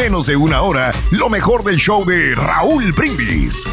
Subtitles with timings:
[0.00, 3.68] menos de una hora lo mejor del show de Raúl Brindis.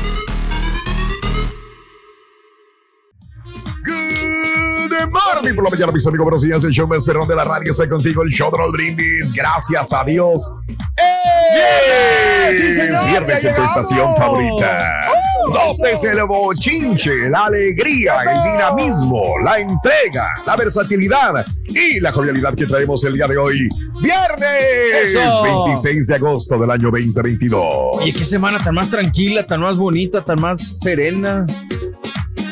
[3.85, 6.25] Good morning por la mañana, mis amigos.
[6.25, 6.65] Buenos días.
[6.65, 8.23] El show más perrón de la radio está contigo.
[8.23, 9.31] El show de Raúl Brindis.
[9.31, 10.51] Gracias a Dios.
[10.97, 12.51] ¡Eh!
[12.57, 13.05] ¡Sí, señor!
[13.07, 15.09] Viernes ¡Ya en tu estación favorita.
[15.53, 22.65] Nótese el bochinche, la alegría, el dinamismo, la entrega, la versatilidad y la jovialidad que
[22.65, 23.69] traemos el día de hoy.
[24.01, 25.43] Viernes Eso.
[25.43, 27.61] 26 de agosto del año 2022.
[27.93, 31.45] Oye, qué semana tan más tranquila, tan más bonita, tan más serena.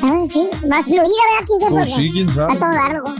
[0.01, 1.45] Ah, sí, más fluida, ¿verdad?
[1.59, 1.93] ¿Quién Pues qué?
[1.95, 2.53] sí, quién sabe.
[2.53, 3.15] A todo largo.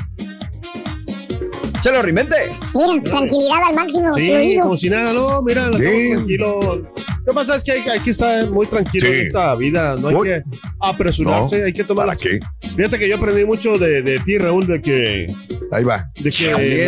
[1.82, 2.36] Chalo, rimente.
[2.74, 4.62] Mira, tranquilidad al máximo, Sí, fluido.
[4.64, 5.70] como si nada, no, mira, Sí.
[5.84, 6.88] estamos tranquilos.
[7.26, 9.14] Lo que pasa es que hay, hay que estar muy tranquilo Sí.
[9.14, 10.28] en esta vida, no hay Uy.
[10.28, 10.42] que
[10.80, 12.40] apresurarse, No, hay que tomar ¿Para qué?
[12.76, 15.28] Fíjate que yo aprendí mucho de, de ti, Raúl, de que,
[15.72, 16.06] Ahí va.
[16.22, 16.86] de que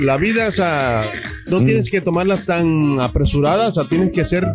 [0.00, 1.04] la, vida, o sea,
[1.48, 1.64] no Mm.
[1.64, 4.46] tienes que tomarla tan apresurada, o sea, tienes que ser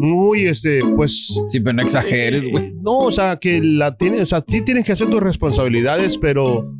[0.00, 1.32] muy, este, pues...
[1.48, 2.72] Sí, pero no exageres, güey.
[2.82, 6.74] No, o sea, que la tienes, o sea, sí tienes que hacer tus responsabilidades, pero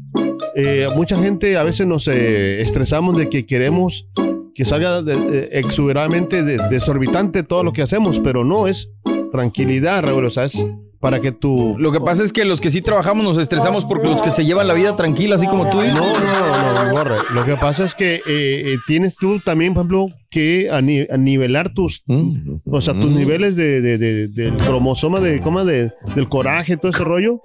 [0.56, 4.08] eh, mucha gente a veces nos eh, estresamos de que queremos
[4.54, 8.90] que salga de- de- exuberantemente de- desorbitante todo lo que hacemos, pero no es
[9.30, 10.64] tranquilidad, Raúl, o sea, es
[11.02, 11.74] para que tú...
[11.80, 14.44] Lo que pasa es que los que sí trabajamos nos estresamos porque los que se
[14.44, 15.96] llevan la vida tranquila, así como tú dices.
[15.96, 17.16] No, no, no, no, borre.
[17.34, 21.74] Lo que pasa es que eh, eh, tienes tú también, por ejemplo, que a nivelar
[21.74, 22.60] tus, Mm.
[22.70, 25.64] o sea, tus niveles de, de, de- del cromosoma, de, ¿cómo?
[25.64, 27.40] De, del coraje, todo ese rollo.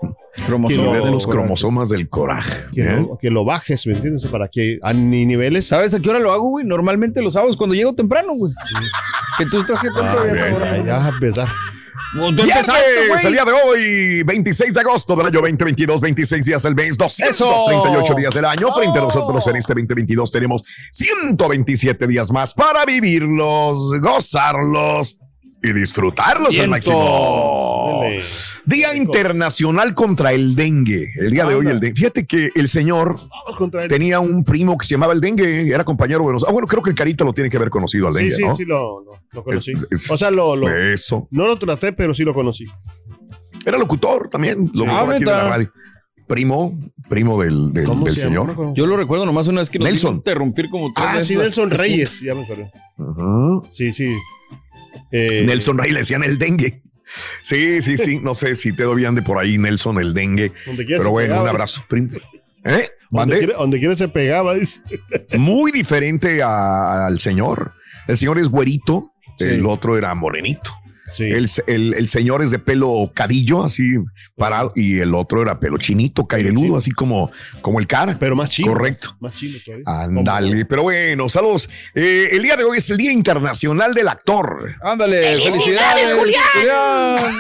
[0.46, 0.92] Cromosoma.
[0.92, 2.54] Que de lo- los cromosomas del coraje.
[2.74, 2.98] que, ¿eh?
[2.98, 4.28] lo, que lo bajes, ¿me entiendes?
[4.28, 5.68] Para que a ni niveles.
[5.68, 6.64] ¿Sabes a qué hora lo hago, güey?
[6.64, 8.54] Normalmente los sábados cuando llego temprano, güey.
[9.40, 10.78] Que tú estás que tanto Ah, ya bien, ahora.
[10.78, 11.48] Ya, ya
[12.14, 16.98] Viernes, el día de hoy, 26 de agosto del año 2022, 26 días del mes,
[16.98, 18.16] 238 Eso.
[18.16, 18.74] días del año.
[18.74, 25.18] Frente a nosotros en este 2022 tenemos 127 días más para vivirlos, gozarlos
[25.64, 28.00] y disfrutarlos al máximo.
[28.04, 28.24] Dele.
[28.66, 31.08] Día Internacional contra el Dengue.
[31.18, 31.96] El día de hoy, el dengue.
[31.96, 33.18] Fíjate que el señor
[33.90, 36.50] tenía un primo que se llamaba el dengue, era compañero de nosotros.
[36.50, 38.44] Ah, bueno, creo que el Carita lo tiene que haber conocido al Sí, dengue, sí,
[38.44, 38.56] ¿no?
[38.56, 39.72] sí, lo, lo- lo conocí.
[39.72, 41.28] Es- es- o sea, lo, lo- Eso.
[41.32, 42.66] no lo traté, pero sí lo conocí.
[43.66, 45.72] Era locutor también, locutor aquí de la radio.
[46.28, 48.54] Primo, primo del, del, ¿Cómo del se llama?
[48.54, 48.74] señor.
[48.76, 50.16] Yo lo recuerdo nomás una vez que nos Nelson.
[50.16, 51.28] interrumpir como tres Ah, veces.
[51.30, 52.20] sí, Nelson Reyes.
[52.22, 52.70] Ya me acuerdo.
[53.72, 54.14] Sí, sí.
[55.12, 56.82] Eh, Nelson Rey le decían el dengue.
[57.42, 58.20] Sí, sí, sí.
[58.20, 60.52] No sé si te doy de por ahí, Nelson, el dengue.
[60.66, 61.44] Pero bueno, pegaba.
[61.44, 61.86] un abrazo.
[62.66, 62.90] ¿Eh?
[63.10, 64.82] Donde quiera, donde quiera se pegaba, dice.
[65.38, 67.74] Muy diferente a- al señor.
[68.08, 69.06] El señor es güerito,
[69.38, 69.46] Sí.
[69.46, 70.72] el otro era morenito.
[71.16, 71.24] Sí.
[71.24, 73.96] El, el- el señor es de pelo cadillo, así
[74.36, 77.32] parado, y el otro era pelo chinito, caireludo, así como,
[77.62, 78.18] como el cara.
[78.20, 78.74] pero más chino.
[78.74, 79.16] Correcto.
[79.20, 79.84] Más chino todavía.
[79.88, 81.70] Ándale, pero bueno, saludos.
[81.96, 84.76] Eh, el día de hoy es el Día Internacional del Actor.
[84.82, 86.44] Ándale, felicidades, Julián.
[86.72, 87.32] Ah,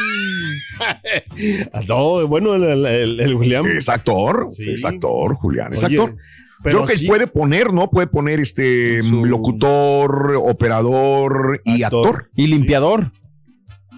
[1.88, 3.66] no, bueno, el, el, el- el William.
[3.67, 4.72] Es actor, Sí.
[4.72, 6.16] es actor, Julián, es Oye, actor.
[6.63, 7.89] pero Yo creo que sí, puede poner, ¿no?
[7.89, 12.07] Puede poner este Su- locutor, operador y Actor.
[12.07, 12.29] actor.
[12.35, 13.11] Y limpiador.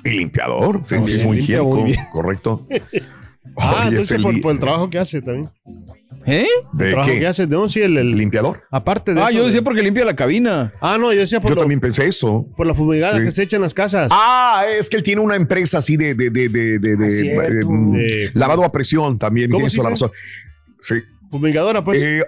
[0.03, 0.81] Y limpiador.
[0.85, 2.67] Sí, Sí, es muy higiénico, correcto.
[3.57, 5.49] Ah, entonces el por, por el trabajo que hace también.
[6.25, 6.45] ¿Eh?
[6.73, 7.27] ¿De El trabajo que qué?
[7.27, 8.61] hace, no, sí, el, el- ¿Limpiador?
[8.71, 10.73] aparte de Ah, eso, yo de- decía porque limpia la cabina.
[10.81, 12.45] Ah, no, yo decía por, Yo lo- también pensé eso.
[12.55, 13.23] por la fumigada Sí.
[13.25, 14.09] que se echa en las casas.
[14.11, 17.45] Ah, es que él tiene una empresa así de, de, de, de, de- de- Ah,
[17.45, 19.49] eh, mm, De- lavado a presión también.
[19.49, 20.11] ¿Cómo Tienes se toda la razón.
[20.81, 20.95] Sí.
[21.31, 22.01] Fumigadora, pues.
[22.01, 22.23] Eh,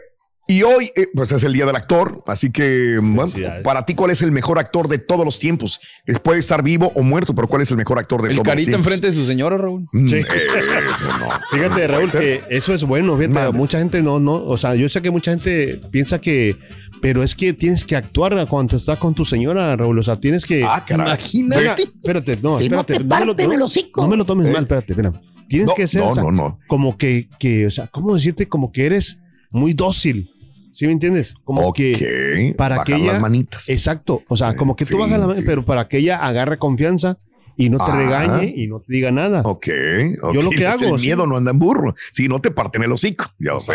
[0.47, 3.63] y hoy, eh, pues es el día del actor, así que, bueno, Felicidades.
[3.63, 5.79] para ti, ¿cuál es el mejor actor de todos los tiempos?
[6.07, 8.45] Eh, Puede estar vivo o muerto, pero ¿cuál es el mejor actor de El todos
[8.47, 8.87] carita los tiempos?
[8.87, 9.87] enfrente de su señora, Raúl.
[9.93, 10.15] Mm, Sí.
[10.17, 11.29] Eso no.
[11.51, 13.17] Fíjate, No Raúl, que eso es bueno.
[13.17, 16.57] Fíjate, mucha gente no, no, o sea, yo sé que mucha gente piensa que,
[17.01, 19.99] pero es que tienes que actuar cuando estás con tu señora, Raúl.
[19.99, 20.63] O sea, tienes que.
[20.63, 21.07] Ah, caray.
[21.07, 21.61] Imagínate.
[21.61, 22.93] Mira, espérate, no, Si no espérate.
[22.93, 24.51] te me lo, no- el no me lo tomes ¿Eh?
[24.51, 25.19] mal, espérate, espérame.
[25.47, 26.59] Tienes No, que ser, no, o sea, no, no.
[26.67, 28.47] como que, que, o sea, ¿cómo decirte?
[28.47, 29.17] Como que eres
[29.49, 30.29] muy dócil.
[30.71, 31.33] ¿Sí me entiendes?
[31.43, 33.69] Como que para que ella- las manitas.
[33.69, 34.23] Exacto.
[34.27, 37.17] O sea, como que tú bajas la mano, pero para que ella agarre confianza
[37.65, 37.95] y no te Ah.
[37.95, 39.41] regañe y no te diga nada.
[39.45, 39.67] Ok,
[40.21, 40.33] ok.
[40.33, 41.07] Yo lo que Es hago, El sí.
[41.07, 41.93] miedo no anda en burro.
[42.11, 43.25] Si no te parten el hocico.
[43.39, 43.73] Yo sé.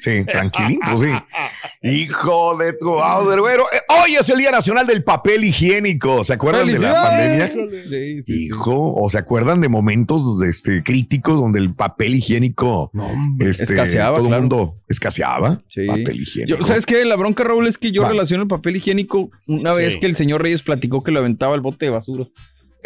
[0.00, 1.06] Sí, tranquilito, sí.
[1.82, 3.64] Hijo de tu madre, güero.
[3.72, 6.24] Eh, Hoy es el Día Nacional del Papel Higiénico.
[6.24, 7.52] ¿Se acuerdan de la pandemia?
[7.52, 8.44] Sí, sí, sí.
[8.46, 13.50] Hijo, o se acuerdan de momentos este, críticos donde el papel higiénico No, hombre.
[13.50, 14.42] este, Escaseaba, todo el claro.
[14.42, 15.60] mundo escaseaba.
[15.68, 15.86] Sí.
[15.86, 16.58] Papel higiénico.
[16.58, 17.04] Yo, ¿Sabes qué?
[17.04, 18.08] La bronca, Raúl, es que yo Va.
[18.10, 20.00] relaciono el papel higiénico una vez Sí.
[20.00, 22.26] que el señor Reyes platicó que lo aventaba al bote de basura.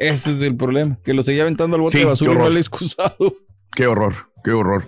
[0.00, 2.35] Ese es el problema, que lo seguía aventando al bote Sí, de qué basura y
[2.35, 2.52] no horror.
[2.52, 3.37] le he excusado.
[3.73, 4.85] Qué horror, qué horror.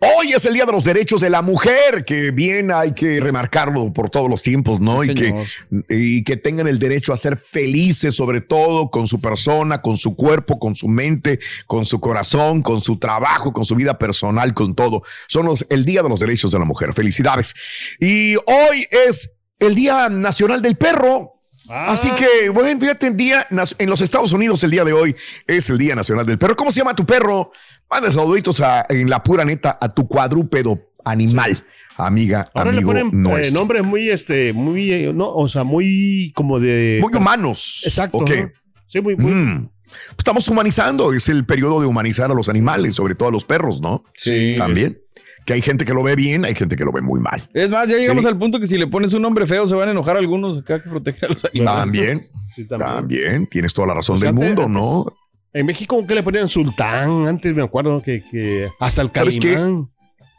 [0.00, 3.92] Hoy es el Día de los Derechos de la Mujer, que bien hay que remarcarlo
[3.92, 5.04] por todos los tiempos, ¿no?
[5.04, 5.44] Sí, y, que,
[5.88, 10.16] y que tengan el derecho a ser felices, sobre todo con su persona, con su
[10.16, 14.74] cuerpo, con su mente, con su corazón, con su trabajo, con su vida personal, con
[14.74, 15.02] todo.
[15.28, 16.92] Son los, el Día de los Derechos de la Mujer.
[16.92, 17.54] Felicidades.
[18.00, 21.33] Y hoy es el Día Nacional del Perro.
[21.68, 21.92] Ah.
[21.92, 25.16] Así que, bueno, fíjate, el día, en los Estados Unidos el día de hoy
[25.46, 26.56] es el Día Nacional del Perro.
[26.56, 27.52] ¿Cómo se llama tu perro?
[27.90, 31.64] Manda saluditos a, en la pura neta a tu cuadrúpedo animal,
[31.96, 36.32] amiga, Ahora le amigo ponen eh, nombres muy, este, muy, eh, no, o sea, muy
[36.34, 36.98] como de.
[37.00, 37.82] Muy humanos.
[37.84, 38.18] Exacto.
[38.18, 38.30] Ok.
[38.30, 38.52] ajá.
[38.86, 39.32] Sí, muy, muy.
[39.32, 39.70] Mm.
[40.16, 43.80] Estamos humanizando, es el periodo de humanizar a los animales, sobre todo a los perros,
[43.80, 44.04] ¿no?
[44.14, 44.54] Sí.
[44.58, 45.03] También.
[45.44, 47.48] Que hay gente que lo ve bien, hay gente que lo ve muy mal.
[47.52, 48.28] Es más, ya llegamos Sí.
[48.28, 50.82] al punto que si le pones un nombre feo se van a enojar algunos acá
[50.82, 51.78] que protegen a los animales.
[51.84, 52.22] También,
[52.54, 52.90] Sí, también.
[52.94, 55.06] también, tienes toda la razón O sea, del antes- mundo, ¿no?
[55.52, 56.48] En México, ¿qué le ponían?
[56.48, 57.26] Sultán.
[57.28, 59.52] Antes me acuerdo que, que hasta el ¿Sabes qué?
[59.54, 59.88] Calimán.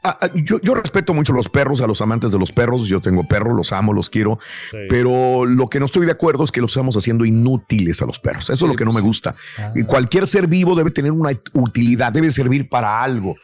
[0.08, 2.88] Ah, ah, yo, yo respeto mucho a los perros, a los amantes de los perros.
[2.88, 4.38] Yo tengo perros, los amo, los quiero.
[4.70, 4.78] Sí.
[4.88, 8.20] Pero lo que no estoy de acuerdo es que los estamos haciendo inútiles a los
[8.20, 8.50] perros.
[8.52, 9.36] Eso es lo que no pues me gusta.
[9.74, 13.36] Y cualquier ser vivo debe tener una utilidad, debe servir para algo,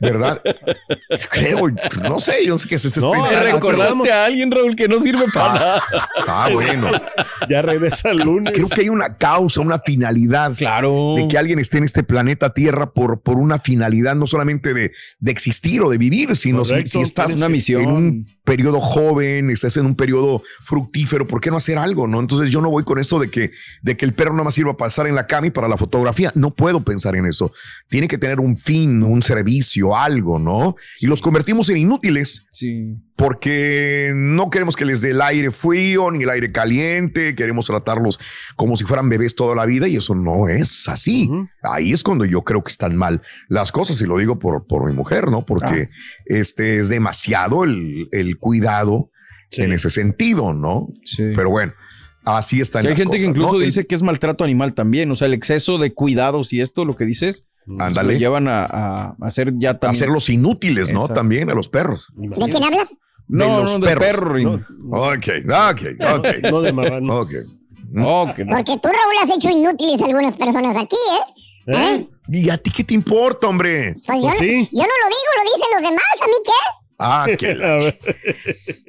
[0.00, 0.42] ¿verdad?
[1.30, 1.68] Creo,
[2.02, 4.88] no sé, yo sé que se No, ¿Te pensando, pero- recordaste a alguien, Raúl, que
[4.88, 5.82] no sirve para nada?
[6.26, 6.90] Ah, bueno.
[7.48, 8.52] Ya regresa el lunes.
[8.52, 10.52] Creo que hay una causa, una finalidad.
[10.54, 11.14] Claro.
[11.16, 14.92] De que alguien esté en este planeta Tierra por, por una finalidad, no solamente de,
[15.18, 17.82] de existir o de vivir, sino si, Correcto, si estás una misión.
[17.82, 22.06] en un periodo joven, estás en un periodo fructífero, ¿por qué no hacer algo?
[22.06, 23.52] No, entonces yo no voy con esto de que,
[23.82, 25.76] de que el perro no más sirva para estar en la cama y para la
[25.76, 26.32] fotografía.
[26.34, 27.52] No puedo pensar en eso.
[27.88, 30.76] Tiene que tener un fin, un servicio, algo, ¿no?
[31.00, 32.96] Y los convertimos en inútiles Sí.
[33.18, 38.20] Porque no queremos que les dé el aire frío ni el aire caliente, queremos tratarlos
[38.54, 41.28] como si fueran bebés toda la vida y eso no es así.
[41.62, 44.86] Ahí es cuando yo creo que están mal las cosas y lo digo por, por
[44.88, 45.44] mi mujer, ¿no?
[45.44, 45.88] Porque
[46.26, 49.10] este es demasiado el, el cuidado
[49.50, 49.62] Sí.
[49.62, 50.88] en ese sentido, ¿no?
[51.04, 51.22] Sí.
[51.34, 51.72] Pero bueno,
[52.22, 55.10] así están Y hay las gente que incluso dice que es maltrato animal también.
[55.10, 57.48] O sea, el exceso de cuidados y esto, lo que dices,
[57.78, 58.12] Ándale.
[58.12, 60.02] lo llevan a, a hacer ya también.
[60.02, 61.00] hacerlos inútiles, ¿no?
[61.00, 61.14] Exacto.
[61.14, 62.12] También a los perros.
[62.14, 62.98] ¿De quién hablas?
[63.28, 64.04] No, de no, los perros.
[64.04, 64.32] perro.
[64.34, 64.66] Rin.
[64.90, 65.28] Ok,
[65.70, 65.82] ok,
[66.18, 66.26] ok.
[66.50, 67.20] No de marrano.
[67.20, 67.30] ok.
[67.90, 68.54] No, que no.
[68.56, 70.96] Porque tú, Raúl, has hecho inútiles a algunas personas aquí,
[71.66, 71.74] ¿eh?
[71.74, 72.08] ¿Eh?
[72.30, 73.96] ¿Y a ti qué te importa, hombre?
[74.06, 74.68] Pues yo, Pues sí.
[74.72, 76.04] yo no lo digo, lo dicen los demás.
[76.22, 76.87] ¿A mí qué?
[77.00, 77.54] Ah, qué.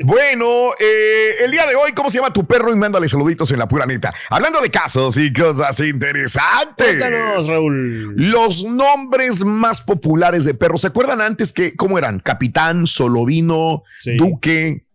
[0.03, 2.73] Bueno, eh, el día de hoy, ¿cómo se llama tu perro?
[2.73, 4.13] Y mándale saluditos en la pura neta.
[4.29, 6.87] Hablando de casos y cosas interesantes.
[6.87, 8.15] Cuéntanos, Raúl.
[8.17, 10.81] Los nombres más populares de perros.
[10.81, 12.19] ¿Se acuerdan antes que cómo eran?
[12.19, 14.17] Capitán, Solovino, Sí.
[14.17, 14.85] Duque.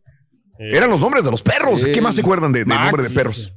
[0.59, 1.85] Eran los nombres de los perros.
[1.85, 2.85] ¿Qué más se acuerdan de, de Max.
[2.85, 3.54] nombre de perros?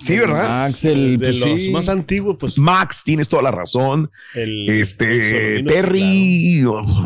[0.00, 0.64] Sí, ¿verdad?
[0.64, 1.70] Axel, de pues los sí.
[1.70, 2.58] más antiguos, pues.
[2.58, 4.10] Max, tienes toda la razón.
[4.34, 6.62] El, Este, el Terry.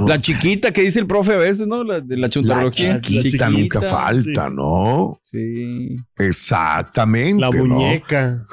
[0.06, 1.85] La chiquita que dice el profe a veces, ¿no?
[1.85, 3.00] La de la La chuntarología.
[3.00, 4.55] chiquita nunca falta, sí.
[4.55, 5.20] ¿no?
[5.23, 5.96] Sí.
[6.17, 7.40] Exactamente.
[7.40, 7.64] La ¿no?
[7.64, 8.47] muñeca.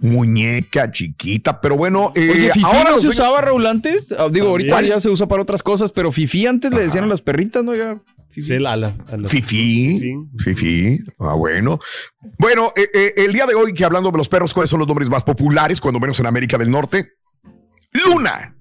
[0.00, 4.12] Muñeca chiquita, pero bueno, eh, Oye, Fifi ahora no se usaba, Raúl, antes.
[4.18, 7.08] Ah, digo, ahorita ya se usa para otras cosas, pero Fifi antes le decían a
[7.08, 7.74] las perritas, ¿no?
[7.74, 8.00] Ya.
[8.40, 8.54] Fifi.
[8.54, 11.78] Sí, la, la, a la- Fifi, Fifi, ah, bueno.
[12.38, 14.88] Bueno, eh, eh, el día de hoy que hablando de los perros, ¿cuáles son los
[14.88, 17.12] nombres más populares, cuando menos en América del Norte?
[17.92, 18.54] Luna.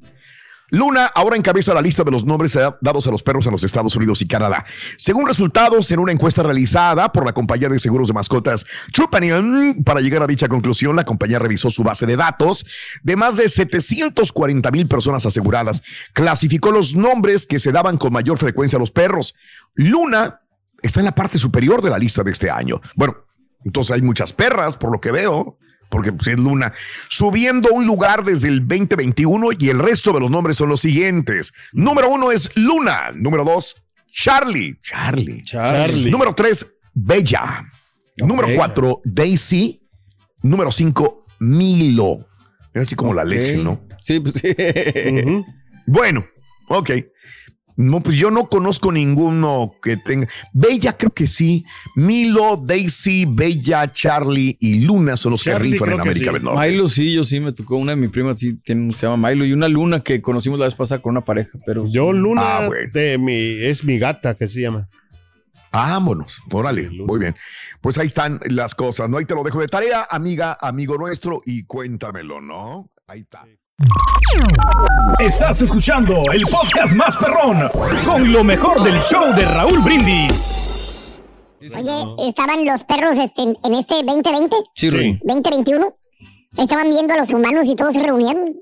[0.70, 3.64] Luna ahora encabeza la lista de los nombres da- dados a los perros en los
[3.64, 4.66] Estados Unidos y Canadá.
[4.98, 10.02] Según resultados en una encuesta realizada por la compañía de seguros de mascotas Trupanion, para
[10.02, 12.66] llegar a dicha conclusión, la compañía revisó su base de datos
[13.02, 15.84] de más de 740 mil personas aseguradas.
[16.14, 19.36] Clasificó los nombres que se daban con mayor frecuencia a los perros.
[19.76, 20.42] Luna
[20.82, 22.82] está en la parte superior de la lista de este año.
[22.96, 23.16] Bueno,
[23.64, 25.58] entonces hay muchas perras, por lo que veo,
[25.90, 26.74] porque pues, es Luna,
[27.10, 31.54] subiendo un lugar desde el 2021 y el resto de los nombres son los siguientes.
[31.74, 33.12] Número uno es Luna.
[33.16, 34.80] Número dos, Charlie.
[34.82, 35.44] Charlie.
[35.44, 36.10] Charlie.
[36.12, 37.70] Número tres, Bella.
[38.18, 39.82] Número cuatro, Daisy.
[40.42, 42.28] Número cinco, Milo.
[42.74, 43.30] Era así como la Ok.
[43.30, 43.82] leche, ¿no?
[44.00, 44.56] Sí, pues sí.
[45.86, 46.26] Bueno,
[46.70, 46.92] ok.
[47.78, 50.28] No, pues yo no conozco ninguno que tenga.
[50.52, 51.64] Bella, creo que sí.
[51.96, 56.34] Milo, Daisy, Bella, Charlie y Luna son los que rifan en América sí.
[56.34, 56.72] del Norte.
[56.72, 59.46] Milo, sí, yo sí me tocó una de mis primas, sí, tiene, se llama Milo,
[59.46, 62.68] y una luna que conocimos la vez pasada con una pareja, pero Yo, Luna, Ah,
[62.68, 62.90] bueno.
[62.92, 64.90] de mi, es mi gata que se llama.
[65.72, 67.36] Vámonos, órale, muy bien.
[67.82, 69.18] Pues ahí están las cosas, ¿no?
[69.18, 72.90] Ahí te lo dejo de tarea, amiga, amigo nuestro, y cuéntamelo, ¿no?
[73.06, 73.46] Ahí está.
[75.20, 77.70] Estás escuchando el podcast más perrón
[78.06, 81.22] con lo mejor del show de Raúl Brindis.
[81.62, 85.20] Oye, estaban los perros este, en este 2020, sí, Rey.
[85.24, 85.96] 2021.
[86.58, 88.56] Estaban viendo a los humanos y todos se reunieron.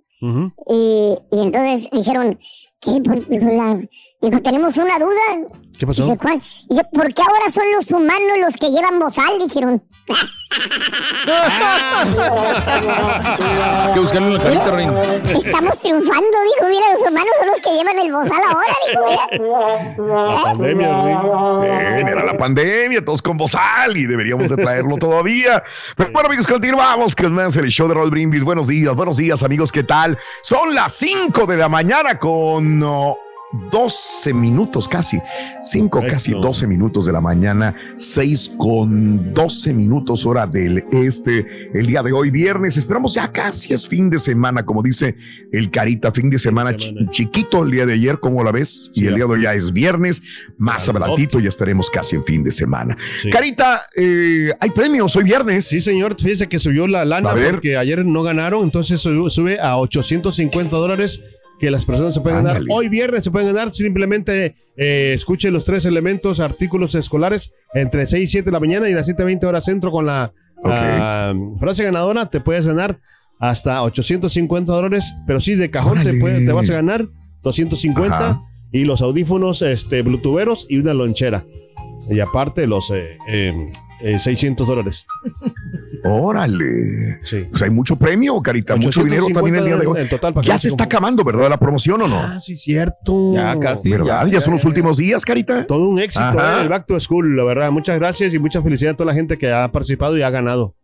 [0.68, 2.38] Y, y entonces dijeron,
[2.82, 3.00] ¿qué?
[3.02, 3.80] Por- dijo, la-
[4.30, 5.50] dijo, tenemos una duda.
[5.78, 6.04] ¿Qué pasó?
[6.04, 6.42] Dice, ¿cuál?
[6.70, 9.38] Dice, ¿por qué ahora son los humanos los que llevan bozal?
[9.40, 9.84] Dijeron.
[13.86, 14.88] Hay que buscarle una carita, Rey.
[15.38, 20.36] Estamos triunfando, dijo, mira, los humanos son los que llevan el bozal ahora, dijo, mira.
[20.36, 21.96] La pandemia, Rick.
[21.96, 25.62] Bien, era la pandemia, todos con bozal y deberíamos de traerlo todavía.
[25.98, 28.44] Pero bueno, amigos, continuamos con más el show de Roll Brindis.
[28.44, 30.18] Buenos días, buenos días, amigos, ¿qué tal?
[30.42, 33.18] Son las 5 de la mañana con oh,
[33.72, 35.20] 12 minutos casi.
[35.62, 36.48] 5, casi Correcto.
[36.48, 37.76] 12 minutos de la mañana.
[37.98, 41.70] 6 con 12 minutos hora del este.
[41.74, 42.78] El día de hoy, viernes.
[42.78, 45.16] Esperamos ya casi es fin de semana, como dice
[45.52, 47.12] el Carita, fin de semana, de semana.
[47.12, 48.92] chi- chiquito el día de ayer, ¿cómo la ves?
[48.94, 50.22] y el día de hoy ya es viernes.
[50.58, 52.96] Más adelantito ya estaremos casi en fin de semana.
[53.22, 53.30] Sí.
[53.30, 55.66] Carita, eh, hay premios hoy viernes.
[55.68, 59.78] Sí, señor, fíjese que subió la lana porque ayer no ganaron, entonces sube, sube a
[59.78, 61.22] 850 dólares
[61.60, 62.62] que las personas se pueden ganar.
[62.70, 68.24] Hoy viernes se pueden ganar, simplemente eh, escuche los tres elementos, artículos escolares entre 6
[68.24, 70.34] y 7 de la mañana y las 7.20 horas centro con la
[71.60, 73.00] frase ganadora, te puedes ganar
[73.40, 76.20] hasta 850 dólares, pero sí, de cajón te, Órale.
[76.20, 77.08] puede- te vas a ganar
[77.44, 78.40] 250 Ajá.
[78.72, 81.46] y los audífonos este, bluetootheros y una lonchera.
[82.10, 83.54] Y aparte los eh, eh,
[84.02, 85.06] eh, 600 dólares.
[86.08, 87.20] Órale.
[87.24, 87.48] Sí.
[87.50, 90.02] Pues hay mucho premio, Carita, mucho dinero también el día de hoy.
[90.02, 91.50] En total, para Ya se no está acabando, ¿verdad?
[91.50, 92.18] La promoción o no?
[92.20, 93.34] Ah, sí, cierto.
[93.34, 93.90] Ya casi.
[93.90, 94.28] ¿Verdad?
[94.28, 95.66] Ya, son los últimos días, Carita.
[95.66, 97.72] Todo un éxito, eh, el Back to School, la verdad.
[97.72, 100.76] Muchas gracias y mucha felicidad a toda la gente que ha participado y ha ganado.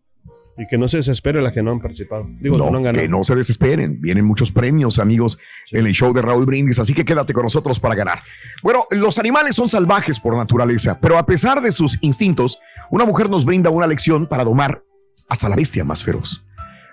[0.57, 2.27] Y que no se desespere las que no han participado.
[2.39, 3.01] Digo, que no han No, ganado.
[3.01, 4.01] que no se desesperen.
[4.01, 5.37] Vienen muchos premios, amigos,
[5.71, 6.77] en el show de Raúl Brindis.
[6.77, 8.19] Así que quédate con nosotros para ganar.
[8.61, 12.59] Bueno, los animales son salvajes por naturaleza, pero a pesar de sus instintos,
[12.91, 14.83] una mujer nos brinda una lección para domar
[15.31, 16.45] hasta la bestia más feroz.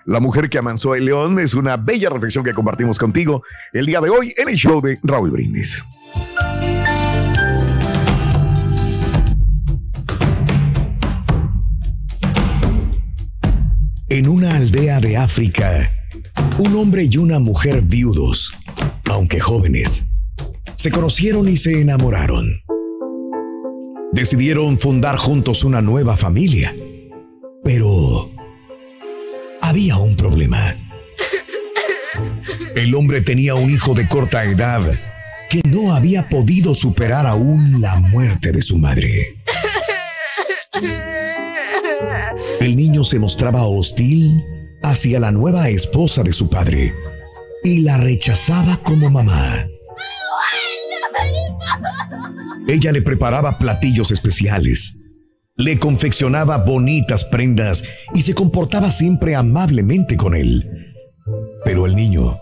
[0.05, 3.43] La mujer que amansó el león es una bella reflexión que compartimos contigo
[3.73, 5.83] el día de hoy en el show de Raúl Brindis.
[14.07, 15.91] En una aldea de África,
[16.59, 18.53] un hombre y una mujer viudos,
[19.03, 20.33] aunque jóvenes,
[20.77, 22.45] se conocieron y se enamoraron.
[24.13, 26.73] Decidieron fundar juntos una nueva familia,
[27.63, 28.29] pero
[29.61, 30.75] había un problema.
[32.75, 34.81] El hombre tenía un hijo de corta edad
[35.49, 39.09] que no había podido superar aún la muerte de su madre.
[42.59, 44.43] El niño se mostraba hostil
[44.83, 46.93] hacia la nueva esposa de su padre
[47.63, 49.65] y la rechazaba como mamá.
[52.67, 54.98] Ella le preparaba platillos especiales,
[55.59, 60.95] le confeccionaba bonitas prendas y se comportaba siempre amablemente con él.
[61.65, 62.39] Pero el niño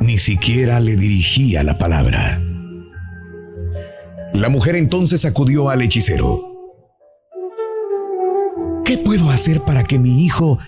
[0.00, 2.42] ni siquiera le dirigía la palabra.
[4.34, 6.40] La mujer entonces acudió al hechicero.
[8.84, 10.58] ¿Qué puedo hacer para que mi hijo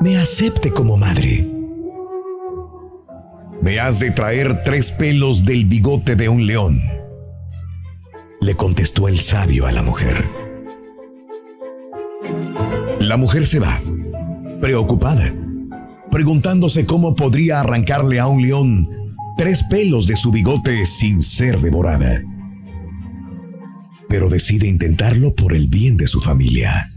[0.00, 1.46] me acepte como madre?
[3.62, 6.78] Me has de traer tres pelos del bigote de un león,
[8.42, 10.49] le contestó el sabio a la mujer.
[13.00, 13.80] La mujer se va,
[14.60, 15.34] preocupada,
[16.10, 18.86] preguntándose cómo podría arrancarle a un león
[19.38, 22.20] tres pelos de su bigote sin ser devorada.
[24.06, 26.90] Pero decide intentarlo por el bien de su familia.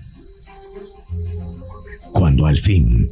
[2.12, 3.10] Cuando al fin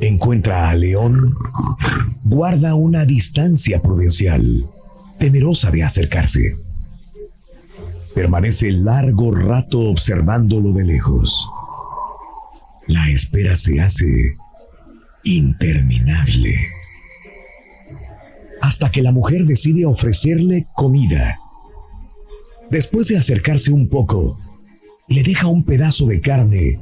[0.00, 1.34] encuentra a León,
[2.24, 4.64] guarda una distancia prudencial,
[5.18, 6.56] temerosa de acercarse.
[8.14, 11.46] Permanece largo rato observándolo de lejos.
[12.86, 14.06] La espera se hace
[15.24, 16.54] interminable.
[18.60, 21.38] Hasta que la mujer decide ofrecerle comida.
[22.70, 24.38] Después de acercarse un poco,
[25.08, 26.80] le deja un pedazo de carne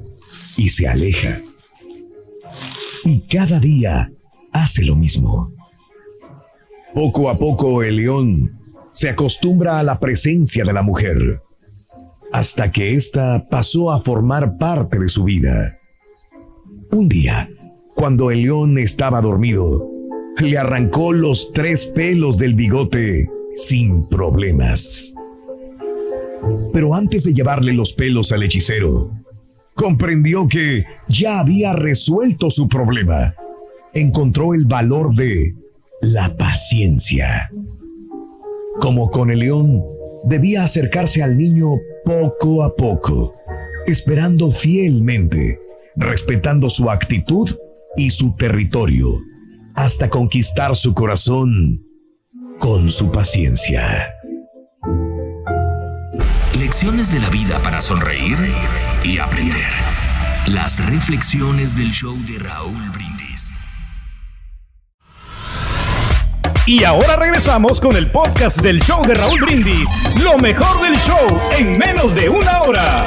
[0.57, 1.41] y se aleja.
[3.05, 4.11] Y cada día
[4.53, 5.53] hace lo mismo.
[6.95, 8.51] Poco a poco el león
[8.93, 11.41] se acostumbra a la presencia de la mujer,
[12.33, 15.80] hasta que ésta pasó a formar parte de su vida.
[16.93, 17.49] Un día,
[17.95, 19.89] cuando el león estaba dormido,
[20.39, 25.15] le arrancó los tres pelos del bigote sin problemas.
[26.73, 29.09] Pero antes de llevarle los pelos al hechicero,
[29.75, 33.35] comprendió que ya había resuelto su problema.
[33.95, 35.55] Encontró el valor de
[36.03, 37.49] la paciencia.
[38.81, 39.81] Como con el león,
[40.25, 41.69] debía acercarse al niño
[42.05, 43.35] poco a poco,
[43.87, 45.61] esperando fielmente,
[45.97, 47.51] respetando su actitud
[47.97, 49.09] y su territorio,
[49.75, 51.79] hasta conquistar su corazón
[52.59, 54.09] con su paciencia.
[56.59, 58.39] Lecciones de la vida para sonreír
[59.03, 59.73] y aprender.
[60.47, 63.53] Las reflexiones del show de Raúl Brindis.
[66.67, 69.89] Y ahora regresamos con el podcast del show de Raúl Brindis.
[70.23, 73.07] Lo mejor del show en menos de una hora.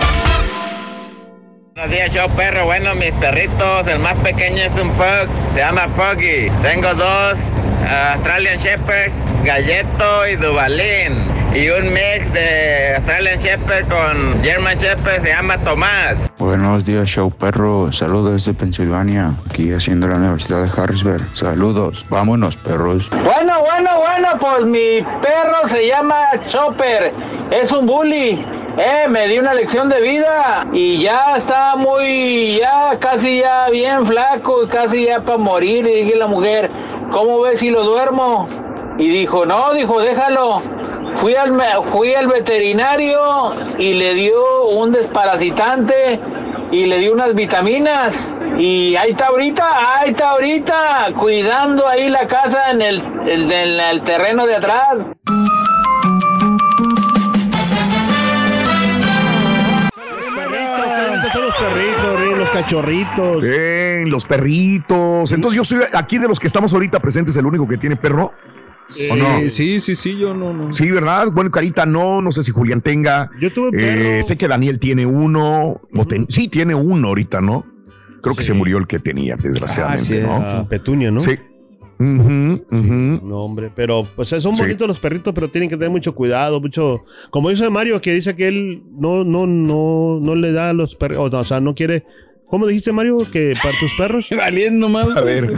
[1.75, 2.65] Buenos días, show perro.
[2.65, 6.48] Bueno, mis perritos, el más pequeño es un pug, se llama Puggy.
[6.62, 11.27] Tengo dos uh, Australian Shepherds, Galleto y Duvalín.
[11.56, 16.32] Y un mix de Australian Shepherd con German Shepherd se llama Tomás.
[16.38, 17.92] Buenos días, show perro.
[17.92, 21.27] Saludos desde Pensilvania, aquí haciendo la Universidad de Harrisburg.
[21.34, 23.10] Saludos, vámonos, perros.
[23.10, 27.12] Bueno, bueno, bueno, pues mi perro se llama Chopper.
[27.50, 28.46] Es un bully.
[28.77, 34.06] Eh, me dio una lección de vida y ya está muy, ya casi ya bien
[34.08, 35.86] flaco, casi ya para morir.
[35.86, 36.72] Y dije la mujer,
[37.12, 38.50] ¿cómo ves si lo duermo?
[38.98, 40.62] Y dijo, no, dijo, déjalo.
[41.18, 41.53] Fui al,
[41.92, 46.20] fui al veterinario y le dio un desparasitante
[46.72, 48.36] y le dio unas vitaminas.
[48.58, 53.80] Y ahí está ahorita, ahí está ahorita, cuidando ahí la casa en el, el- en
[53.80, 55.06] el terreno de atrás.
[61.32, 63.44] Son los perritos, Rin, los cachorritos.
[63.46, 65.32] Eh, los perritos.
[65.32, 68.34] Entonces yo soy aquí de los que estamos ahorita presentes, el único que tiene perro.
[69.12, 69.39] ¿O no?
[69.39, 70.74] Sí, sí, sí, sí, yo no, no.
[70.74, 71.27] Sí, ¿verdad?
[71.34, 73.30] Bueno, Carita no, no sé si Julián tenga.
[73.39, 74.24] Yo tuve Eh, perro.
[74.24, 75.80] sé que Daniel tiene uno.
[75.96, 77.65] o ten- sí, tiene uno ahorita, ¿no?
[78.22, 80.36] Creo que se murió el que tenía, desgraciadamente, ¿no?
[80.36, 81.20] Ah, Petunia, ¿no?
[81.22, 81.31] Sí.
[82.00, 84.62] No, hombre, pero pues son Sí.
[84.62, 87.03] bonitos los perritos, pero tienen que tener mucho cuidado, mucho.
[87.29, 90.96] Como dice Mario, que dice que él no, no, no, no le da a los
[90.96, 92.06] perros, o sea, no quiere.
[92.53, 93.18] ¿Cómo dijiste, Mario?
[93.31, 94.27] Que para tus perros.
[94.37, 95.07] Valiendo más.
[95.18, 95.53] A ver.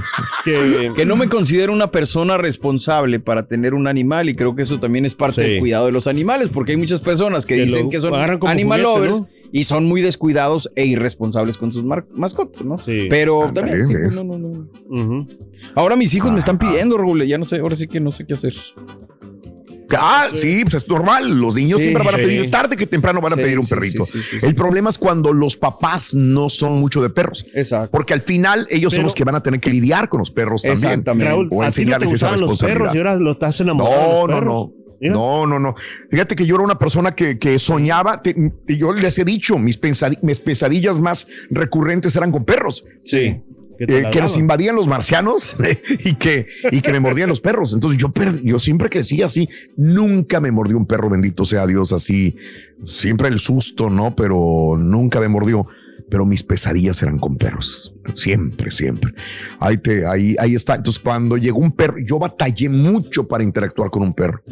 [0.46, 4.62] Que, Que no me considero una persona responsable para tener un animal y creo que
[4.62, 5.50] eso también es parte Sí.
[5.50, 8.14] del cuidado de los animales, porque hay muchas personas que, Que dicen lo que son
[8.16, 9.28] animal juguete, lovers ¿no?
[9.52, 12.78] y son muy descuidados e irresponsables con sus mascotas, ¿no?
[12.78, 13.08] Sí.
[13.10, 14.70] Pero también, sí, no, no, no.
[14.88, 15.28] Ujú.
[15.76, 18.26] Ahora mis hijos me están pidiendo, Raúl, ya no sé, ahora sí que no sé
[18.26, 18.54] qué hacer.
[19.98, 21.30] Ah, sí, pues es normal.
[21.40, 23.66] Los niños Sí, siempre van a pedir, tarde que temprano van a Sí, pedir un
[23.66, 24.04] sí, perrito.
[24.44, 27.46] El problema es cuando los papás no son mucho de perros.
[27.54, 27.92] Exacto.
[27.92, 30.32] Porque al final ellos son Pero- los que van a tener que lidiar con los
[30.32, 31.04] perros también.
[31.06, 32.80] Raúl, O ti no enseñarles esa los responsabilidad.
[32.80, 34.54] perros y ahora lo estás enamorado de No, los no, perros.
[34.54, 34.86] no.
[35.02, 35.76] No, no, no.
[36.10, 38.34] Fíjate que yo era una persona que, que soñaba, te-
[38.68, 42.86] yo les he dicho, mis pesadillas más recurrentes eran con perros.
[43.04, 43.42] Sí.
[43.78, 45.56] Que Eh, que nos invadían los marcianos
[46.00, 47.74] y que, y que me mordían los perros.
[47.74, 48.12] Entonces yo,
[48.44, 49.50] yo siempre crecí así.
[49.76, 52.36] Nunca me mordió un perro, bendito sea Dios, así.
[52.86, 54.16] Siempre el susto, ¿no?
[54.16, 55.66] Pero nunca me mordió.
[56.10, 57.96] Pero mis pesadillas eran con perros.
[58.16, 59.14] Siempre, siempre.
[59.60, 60.76] Ahí, te, ahí, ahí está.
[60.76, 64.44] Entonces cuando llegó un perro, yo batallé mucho para interactuar con un perro.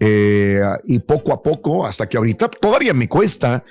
[0.00, 3.64] Eh, y poco a poco, hasta que ahorita todavía me cuesta,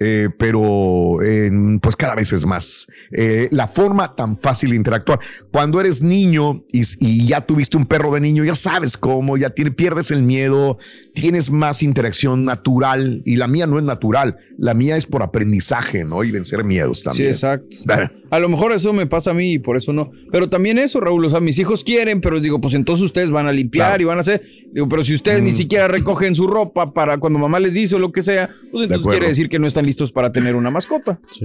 [0.00, 5.20] eh, pero eh, pues cada vez es más eh, la forma tan fácil de interactuar.
[5.52, 9.50] Cuando eres niño y, y ya tuviste un perro de niño, ya sabes cómo, ya
[9.50, 10.78] tiene, pierdes el miedo,
[11.14, 16.04] tienes más interacción natural y la mía no es natural, la mía es por aprendizaje,
[16.04, 16.24] ¿no?
[16.24, 17.28] Y vencer miedos Sí, también.
[17.28, 17.76] exacto.
[17.86, 18.10] Bueno.
[18.30, 20.10] A lo mejor eso me pasa a mí y por eso no.
[20.32, 23.46] Pero también eso, Raúl, o sea, mis hijos quieren, pero digo, pues entonces ustedes van
[23.46, 24.02] a limpiar Claro.
[24.02, 24.42] y van a hacer.
[24.72, 27.98] Digo, pero si ustedes ni siquiera recogen su ropa para cuando mamá les dice o
[27.98, 31.20] lo que sea, pues entonces quiere decir que no están listos para tener una mascota.
[31.30, 31.44] Sí.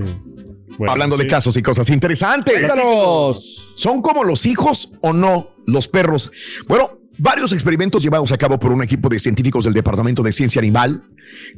[0.78, 2.54] Bueno, Hablando de casos y cosas interesantes.
[2.54, 3.74] Cuéntanos.
[3.76, 6.32] ¿Son como los hijos o no los perros?
[6.68, 10.60] Bueno, varios experimentos llevados a cabo por un equipo de científicos del Departamento de Ciencia
[10.60, 11.04] Animal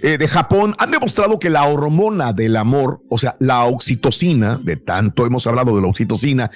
[0.01, 4.75] eh, de Japón han demostrado que la hormona del amor, o sea, la oxitocina, de
[4.75, 6.51] tanto hemos hablado de la oxitocina,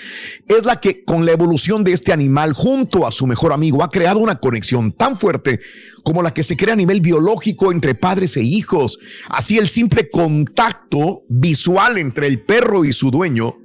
[0.48, 3.90] es la que con la evolución de este animal junto a su mejor amigo ha
[3.90, 5.60] creado una conexión tan fuerte
[6.04, 9.00] como la que se crea a nivel biológico entre padres e hijos.
[9.30, 13.56] Así el simple contacto visual entre el perro y su dueño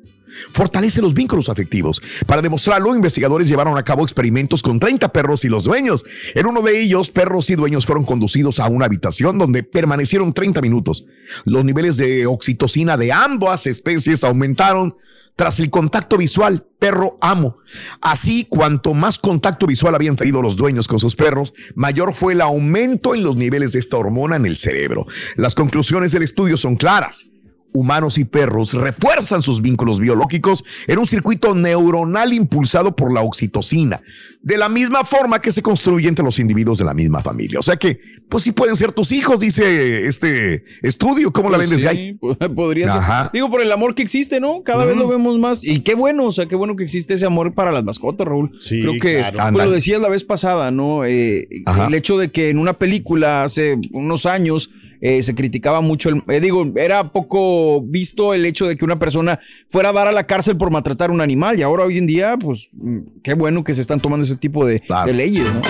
[0.52, 2.00] fortalece los vínculos afectivos.
[2.26, 6.04] Para demostrarlo, investigadores llevaron a cabo experimentos con 30 perros y los dueños.
[6.34, 10.60] En uno de ellos, perros y dueños fueron conducidos a una habitación donde permanecieron 30
[10.60, 11.04] minutos.
[11.44, 14.96] Los niveles de oxitocina de ambas especies aumentaron
[15.36, 17.58] tras el contacto visual perro amo.
[18.00, 22.40] Así, cuanto más contacto visual habían tenido los dueños con sus perros, mayor fue el
[22.40, 25.06] aumento en los niveles de esta hormona en el cerebro.
[25.36, 27.26] Las conclusiones del estudio son claras
[27.72, 34.02] humanos y perros refuerzan sus vínculos biológicos en un circuito neuronal impulsado por la oxitocina,
[34.42, 37.58] de la misma forma que se construye entre los individuos de la misma familia.
[37.58, 41.32] O sea que, pues sí pueden ser tus hijos, dice este estudio.
[41.32, 42.14] ¿Cómo la Pues vendes sí, ahí?
[42.54, 43.30] Podría ser.
[43.32, 44.62] Digo, por el amor que existe, ¿no?
[44.62, 45.64] Cada vez lo vemos más.
[45.64, 48.50] Y qué bueno, o sea, qué bueno que existe ese amor para las mascotas, Raúl.
[48.60, 49.52] Sí, Creo que, claro.
[49.52, 51.04] pues, lo decías la vez pasada, ¿no?
[51.04, 51.48] Eh,
[51.86, 56.22] el hecho de que en una película hace unos años eh, se criticaba mucho, el,
[56.28, 60.12] eh, digo, era poco visto el hecho de que una persona fuera a dar a
[60.12, 61.58] la cárcel por maltratar a un animal.
[61.58, 64.64] Y ahora hoy en día, pues, mm, qué bueno que se están tomando ese tipo
[64.66, 65.06] de, Claro.
[65.06, 65.60] de leyes, ¿no?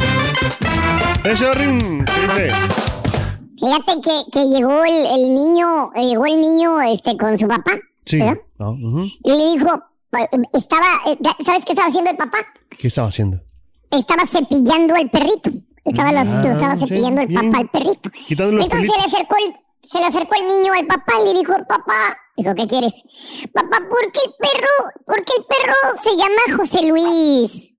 [1.25, 2.57] Ese ring, ¿qué dice?
[3.59, 7.73] Fíjate que, que llegó el, el niño, eh, llegó el niño este, con su papá.
[8.07, 8.19] Sí.
[8.19, 8.39] ¿verdad?
[8.59, 8.73] Ah.
[9.25, 9.83] Y le dijo,
[10.19, 12.39] eh, estaba, eh, ¿sabes qué estaba haciendo el papá?
[12.79, 13.41] ¿Qué estaba haciendo?
[13.91, 15.51] Estaba cepillando al perrito.
[15.85, 18.11] Estaba, lo, lo estaba Ah, sí, cepillando el papá al perrito.
[18.29, 21.53] Entonces se le, acercó el, se le acercó el niño al papá y le dijo,
[21.69, 23.03] papá, dijo, ¿qué quieres?
[23.53, 27.77] Papá, ¿por qué el perro, por qué el perro se llama José Luis?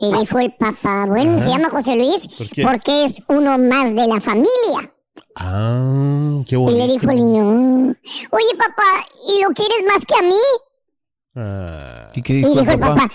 [0.00, 2.28] Y dijo el papá, bueno, se llama José Luis
[2.62, 4.92] porque es uno más de la familia.
[5.34, 6.86] Ah, qué Y bonito.
[6.86, 7.94] le dijo el niño, "Mm,
[8.30, 10.34] oye papá, ¿y lo quieres más que a mí?
[11.34, 12.10] Ah.
[12.14, 12.94] ¿Y qué Y dijo dijo el el papá?
[12.94, 13.12] papá,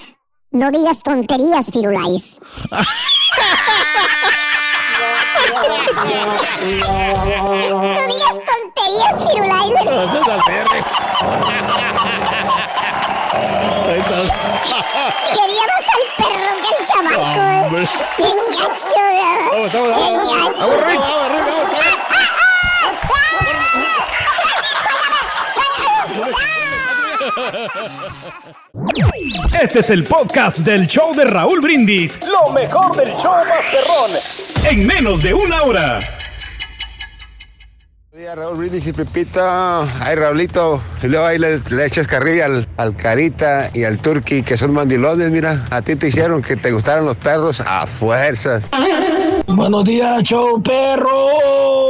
[0.52, 2.40] no digas tonterías, Firulais.
[5.94, 6.02] no
[8.08, 9.72] digas tonterías, Firulais.
[9.86, 10.80] No, ese es Alberre.
[13.86, 14.18] Ahí está.
[15.34, 17.22] Quería más al perro que al chamaco.
[17.66, 17.84] Hombre.
[18.18, 19.40] Bien gacho, ¿verdad?
[19.52, 20.54] Vamos, vamos, Bien vamos, vamos, gacho.
[20.54, 20.66] vamos, vamos,
[23.94, 24.04] vamos,
[25.56, 26.93] vamos, vamos.
[29.62, 32.20] Este es el podcast del show de Raúl Brindis.
[32.28, 34.12] Lo mejor del show Masterrón.
[34.70, 36.00] En menos de una hora.
[38.12, 40.06] Buenos días, Raúl Brindis y Pepita.
[40.06, 40.82] Ay, Raulito.
[41.02, 44.74] Y luego ahí le, le echas carrilla al, al Carita y al Turqui, que son
[44.74, 45.32] mandilones.
[45.32, 48.64] Mira, a ti te hicieron que te gustaran los perros a fuerzas.
[49.48, 51.83] Buenos días, show perro.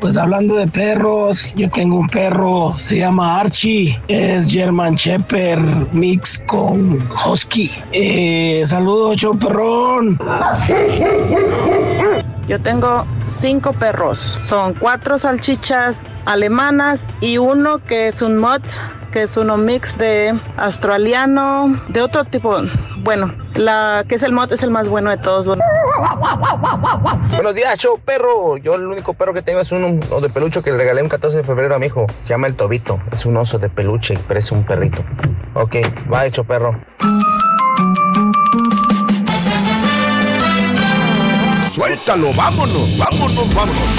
[0.00, 6.42] Pues hablando de perros, yo tengo un perro, se llama Archie, es German Shepherd mix
[6.46, 7.70] con Husky.
[7.92, 10.18] Eh, saludos, show perrón.
[12.48, 14.38] Yo tengo cinco perros.
[14.42, 18.62] Son cuatro salchichas alemanas y uno que es un mod,
[19.16, 22.54] que es uno mix de australiano, de otro tipo.
[22.98, 25.46] Bueno, la que es el mod es el más bueno de todos.
[25.46, 25.64] Bueno.
[27.30, 28.58] Buenos días, show perro.
[28.58, 31.38] Yo el único perro que tengo es uno de peluche que le regalé un 14
[31.38, 32.04] de febrero a mi hijo.
[32.20, 33.00] Se llama el Tobito.
[33.10, 35.02] Es un oso de peluche, pero es un perrito.
[35.54, 35.76] Ok,
[36.12, 36.78] va hecho perro.
[41.70, 43.96] Suéltalo, vámonos, vámonos, vámonos.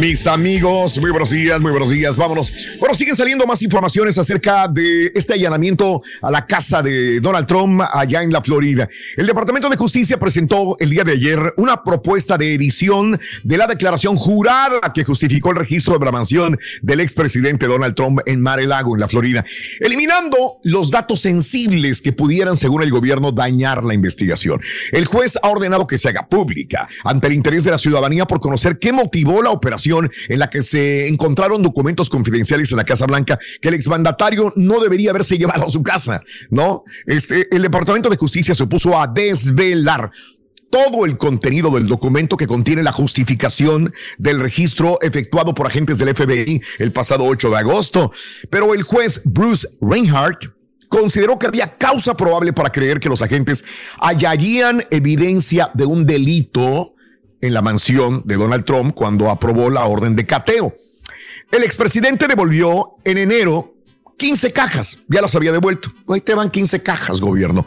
[0.00, 2.52] Mis amigos, muy buenos días, muy buenos días, vámonos.
[2.78, 7.80] Bueno, siguen saliendo más informaciones acerca de este allanamiento a la casa de Donald Trump
[7.90, 8.90] allá en la Florida.
[9.16, 13.66] El Departamento de Justicia presentó el día de ayer una propuesta de edición de la
[13.66, 18.96] declaración jurada que justificó el registro de la mansión del expresidente Donald Trump en Mar-a-Lago,
[18.96, 19.46] en la Florida,
[19.80, 24.60] eliminando los datos sensibles que pudieran, según el gobierno, dañar la investigación.
[24.92, 28.40] El juez ha ordenado que se haga pública ante el interés de la ciudadanía por
[28.40, 29.85] conocer qué motivó la operación
[30.28, 34.80] en la que se encontraron documentos confidenciales en la Casa Blanca que el exmandatario no
[34.80, 36.84] debería haberse llevado a su casa, ¿no?
[37.06, 40.10] Este, el Departamento de Justicia se opuso a desvelar
[40.70, 46.14] todo el contenido del documento que contiene la justificación del registro efectuado por agentes del
[46.14, 48.12] FBI el pasado 8 de agosto.
[48.50, 50.50] Pero el juez Bruce Reinhardt
[50.88, 53.64] consideró que había causa probable para creer que los agentes
[54.00, 56.95] hallarían evidencia de un delito
[57.40, 60.74] en la mansión de Donald Trump cuando aprobó la orden de cateo.
[61.52, 63.76] El expresidente devolvió en enero
[64.18, 65.90] 15 cajas, ya las había devuelto.
[66.08, 67.66] Ahí te van 15 cajas, gobierno,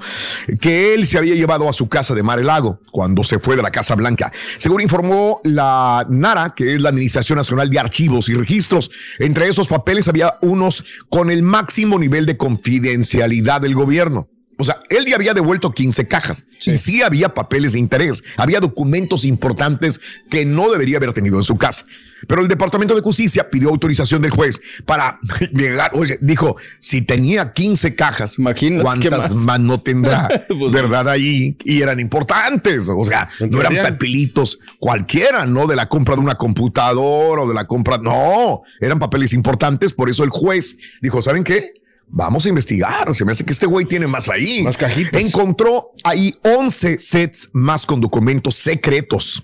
[0.60, 3.56] que él se había llevado a su casa de Mar el Lago cuando se fue
[3.56, 4.32] de la Casa Blanca.
[4.58, 9.68] Según informó la NARA, que es la Administración Nacional de Archivos y Registros, entre esos
[9.68, 14.28] papeles había unos con el máximo nivel de confidencialidad del gobierno.
[14.60, 18.60] O sea, él ya había devuelto 15 cajas y sí había papeles de interés, había
[18.60, 21.86] documentos importantes que no debería haber tenido en su casa.
[22.28, 25.20] Pero el Departamento de Justicia pidió autorización del juez para
[25.54, 25.92] llegar.
[25.94, 28.36] Oye, dijo, si tenía 15 cajas,
[28.82, 29.60] ¿cuántas más?
[29.60, 30.28] no tendrá?
[30.60, 31.08] Pues ¿Verdad?
[31.08, 31.56] Ahí.
[31.64, 32.90] Y eran importantes.
[32.90, 35.68] O sea, no eran papelitos cualquiera, ¿no?
[35.68, 37.98] De la compra de una computadora o de la compra.
[37.98, 39.94] No, eran papeles importantes.
[39.94, 41.79] Por eso el juez dijo, ¿saben qué?
[42.12, 43.14] Vamos a investigar.
[43.14, 44.64] Se me hace que este güey tiene más ahí.
[44.64, 45.22] Más cajitas.
[45.22, 49.44] Encontró ahí 11 sets más con documentos secretos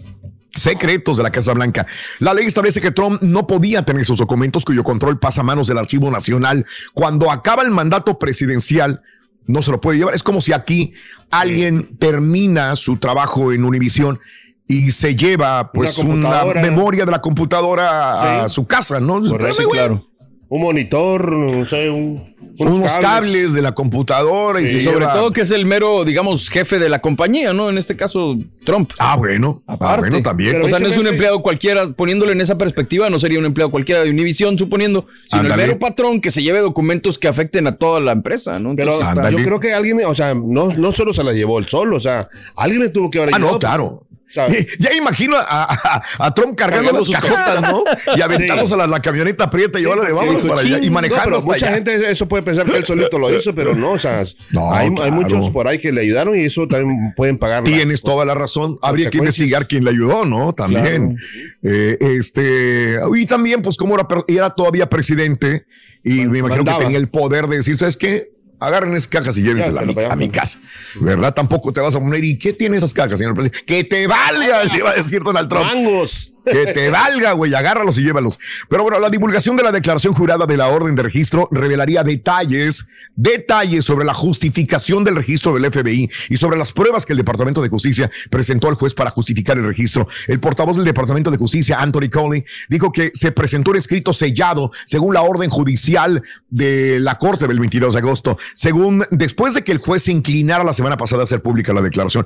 [0.56, 1.86] secretos de la Casa Blanca.
[2.20, 5.68] La ley establece que Trump no podía tener esos documentos cuyo control pasa a manos
[5.68, 6.66] del Archivo Nacional.
[6.94, 9.02] Cuando acaba el mandato presidencial,
[9.48, 10.16] no se lo puede llevar.
[10.16, 10.94] Es como si aquí
[11.30, 14.20] alguien termina su trabajo en Univisión
[14.68, 19.22] y se lleva pues Una memoria de la computadora a su casa, ¿no?
[19.22, 20.08] Correcto, claro.
[20.48, 23.54] Un monitor, no sé, un, Unos cables.
[23.54, 26.78] de la computadora y Y se sobre lleva- todo que es el mero, digamos, jefe
[26.78, 27.70] de la compañía, ¿no?
[27.70, 28.92] En este caso, Trump.
[29.00, 29.64] Ah, bueno.
[29.68, 30.62] Ah, bueno, también.
[30.62, 33.72] o sea, no es un empleado cualquiera, poniéndolo en esa perspectiva, no sería un empleado
[33.72, 35.64] cualquiera de Univision, suponiendo, sino Ándale.
[35.64, 38.76] el mero patrón que se lleve documentos que afecten a toda la empresa, ¿no?
[38.76, 41.66] Pero está- yo creo que alguien, o sea, no, no solo se la llevó él
[41.66, 44.04] solo, o sea, alguien le tuvo que haber Ah, no, claro.
[44.30, 44.68] ¿Sabes?
[44.80, 47.84] Ya imagino a, a- a Trump cargando Cargando las cajotas, ¿no?
[48.14, 48.22] Y Sí.
[48.22, 50.80] aventándoselas a la camioneta aprieta y ahora le vamos para allá.
[50.82, 51.76] Y manejando No, pero hasta mucha allá.
[51.76, 54.90] gente eso puede pensar que él solito lo hizo, pero no, o sea, No, hay,
[54.90, 57.64] muchos por ahí que le ayudaron y eso también pueden pagar.
[57.68, 58.78] la- Tienes toda la razón.
[58.82, 60.54] Habría que investigar quién le ayudó, ¿no?
[60.54, 61.18] También.
[61.64, 65.66] Eh, este, y también, pues, como era, era todavía presidente
[66.04, 66.78] y me imagino mandaba.
[66.80, 68.30] que tenía el poder de decir, ¿sabes qué?
[68.60, 70.60] Agarren esas cajas y llévenselas a, mi, a mi casa.
[70.96, 71.34] ¿Verdad?
[71.34, 72.24] Tampoco te vas a poner.
[72.24, 73.66] ¿Y qué tiene esas cajas, señor presidente?
[73.66, 75.66] Que te valga, le iba a decir Donald Trump.
[75.66, 76.35] Mangos.
[76.46, 78.40] Que te valga, güey, agárralos y llévalos.
[78.70, 82.86] Pero bueno, la divulgación de la declaración jurada de la orden de registro revelaría detalles,
[83.16, 87.62] detalles sobre la justificación del registro del FBI y sobre las pruebas que el Departamento
[87.62, 90.08] de Justicia presentó al juez para justificar el registro.
[90.28, 94.72] El portavoz del Departamento de Justicia, Anthony Coley, dijo que se presentó un escrito sellado
[94.86, 99.72] según la orden judicial de la Corte del 22 de agosto, según después de que
[99.72, 102.26] el juez se inclinara la semana pasada a hacer pública la declaración.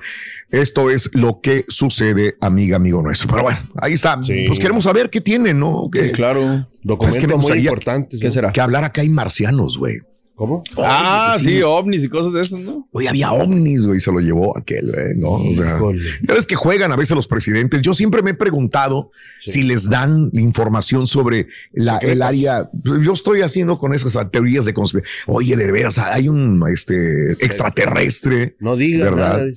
[0.49, 3.29] Esto es lo que sucede, amiga, amigo nuestro.
[3.29, 4.08] Pero bueno, ahí está.
[4.47, 5.89] Pues queremos saber qué tiene, ¿no?
[5.93, 6.67] Sí, claro.
[6.83, 8.19] Documentos que me muy importantes.
[8.19, 8.33] ¿Qué ¿no?
[8.33, 8.51] será?
[8.51, 9.99] que hablar acá hay marcianos, güey.
[10.39, 10.63] ¿Cómo?
[10.77, 11.61] Ah, Oye, sí, sí.
[11.63, 12.87] ovnis y cosas de esas, ¿no?
[12.93, 15.31] Oye, había ovnis, güey, se lo llevó aquel, güey, ¿no?
[15.31, 16.01] O sea, Híjole.
[16.25, 17.81] ya ves que juegan a veces los presidentes.
[17.81, 22.69] Yo siempre me he preguntado si les dan información sobre la, el área.
[23.01, 25.13] Yo estoy haciendo con esas teorías de conspiración.
[25.27, 28.55] Oye, de veras, hay un este extraterrestre.
[28.61, 29.37] No digas ¿verdad?
[29.39, 29.51] nada.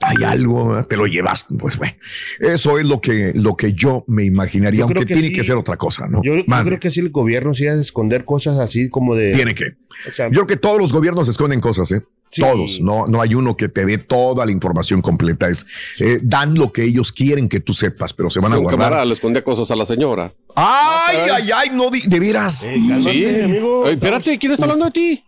[0.00, 1.94] Hay algo, te lo llevas, pues bueno.
[2.38, 5.34] Eso es lo que, lo que yo me imaginaría, Yo aunque que tiene sí.
[5.34, 6.22] que ser otra cosa, ¿no?
[6.22, 9.32] Yo, creo que sí el gobierno sí ha de esconder cosas así como de.
[9.32, 9.76] Tiene que.
[10.08, 12.02] O sea, Yo creo que todos los gobiernos esconden cosas, ¿eh?
[12.30, 12.42] Sí.
[12.42, 15.48] Todos, no, no hay uno que te dé toda la información completa.
[15.48, 15.66] Es,
[15.98, 19.04] eh, dan lo que ellos quieren que tú sepas, pero se van a guardar.
[19.04, 20.32] le escondía cosas a la señora.
[20.54, 22.60] Ay, ay, ay, no, de veras.
[22.60, 23.42] Sí.
[23.42, 23.84] amigo.
[23.84, 25.24] Ay, espérate, ¿quién está hablando de ti?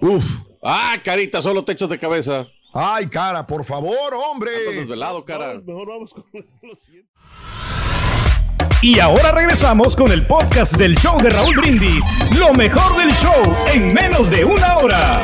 [0.00, 0.40] Uf.
[0.62, 2.48] Ah, carita, solo te echas de cabeza.
[2.72, 4.50] Ay, cara, por favor, hombre.
[4.72, 5.60] Desvelado, cara.
[5.64, 6.24] Mejor vamos con
[6.62, 7.10] lo siguiente.
[8.82, 12.04] Y ahora regresamos con el podcast del show de Raúl Brindis.
[12.38, 13.42] Lo mejor del show
[13.74, 15.20] en menos de una hora.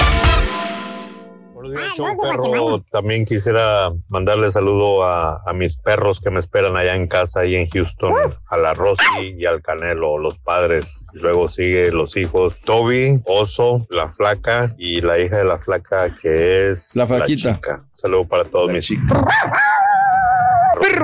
[1.79, 2.83] Ah, se perro.
[2.91, 7.57] También quisiera mandarle saludo a, a mis perros que me esperan allá en casa, ahí
[7.57, 8.15] en Houston,
[8.49, 11.07] a la Rosy y al Canelo, los padres.
[11.13, 16.71] Luego sigue los hijos Toby, Oso, la flaca y la hija de la flaca que
[16.71, 17.55] es La flaquita.
[17.55, 17.81] chica.
[17.95, 19.19] Saludo para todos mis chicos.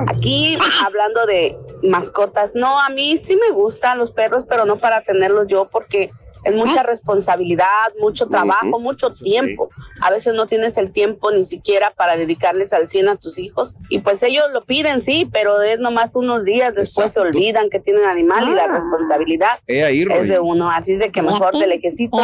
[0.07, 5.01] Aquí hablando de mascotas, no, a mí sí me gustan los perros, pero no para
[5.01, 6.09] tenerlos yo porque
[6.43, 7.67] es mucha responsabilidad,
[7.99, 9.69] mucho trabajo, mucho tiempo.
[10.01, 13.75] A veces no tienes el tiempo ni siquiera para dedicarles al 100 a tus hijos.
[13.89, 17.79] Y pues ellos lo piden, sí, pero es nomás unos días, después se olvidan que
[17.79, 21.57] tienen animal y la responsabilidad Eh, ahí, es de uno, así es de que mejor
[21.57, 22.21] de lejecitos.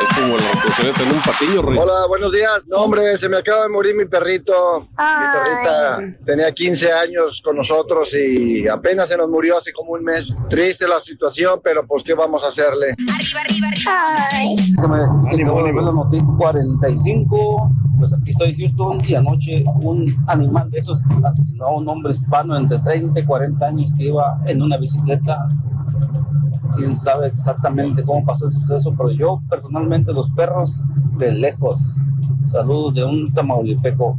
[0.00, 1.78] Es como la responsabilidad de tener un patiño, Roy.
[1.78, 2.62] Hola, buenos días.
[2.68, 4.52] No, hombre, se me acaba de morir mi perrito.
[4.80, 10.04] Mi perrita tenía 15 años con nosotros y apenas se nos murió hace como un
[10.04, 10.32] mes.
[10.48, 12.94] Triste la situación, pero pues ¿qué vamos a hacerle?
[14.76, 17.70] Déjame decir que ver la noticia 45.
[17.98, 22.12] Pues aquí estoy en Houston y anoche un animal de esos asesinó a un hombre
[22.12, 25.48] hispano entre 30 y 40 años que iba en una bicicleta.
[26.76, 30.80] Quién sabe exactamente cómo pasó el suceso, pero yo personalmente los perros
[31.18, 31.96] de lejos.
[32.46, 34.18] Saludos de un tamaulipeco.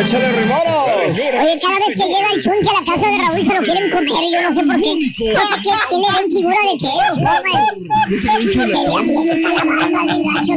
[0.00, 0.84] ¡Échale rimoro!
[1.06, 3.90] Oye, cada vez que llega el chunque a la casa de Raúl se lo quieren
[3.90, 4.08] comer.
[4.08, 4.94] Yo no sé por qué.
[4.94, 6.88] No sé qué, qué le ven figura de qué.
[7.08, 8.98] es un Se le chuletón.
[8.98, 10.54] avienta la barba bien gacho.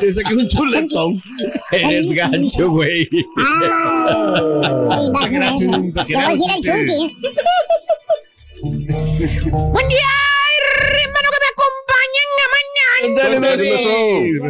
[0.00, 1.22] Dice que es un chuletón.
[1.72, 3.08] Eres gancho, güey.
[3.36, 5.54] Ay, vas a ver.
[5.56, 7.14] Te voy a decir al chunque.
[8.62, 10.10] Buen día,
[11.02, 13.54] hermano que me acompañan a mañana.
[13.56, 13.58] El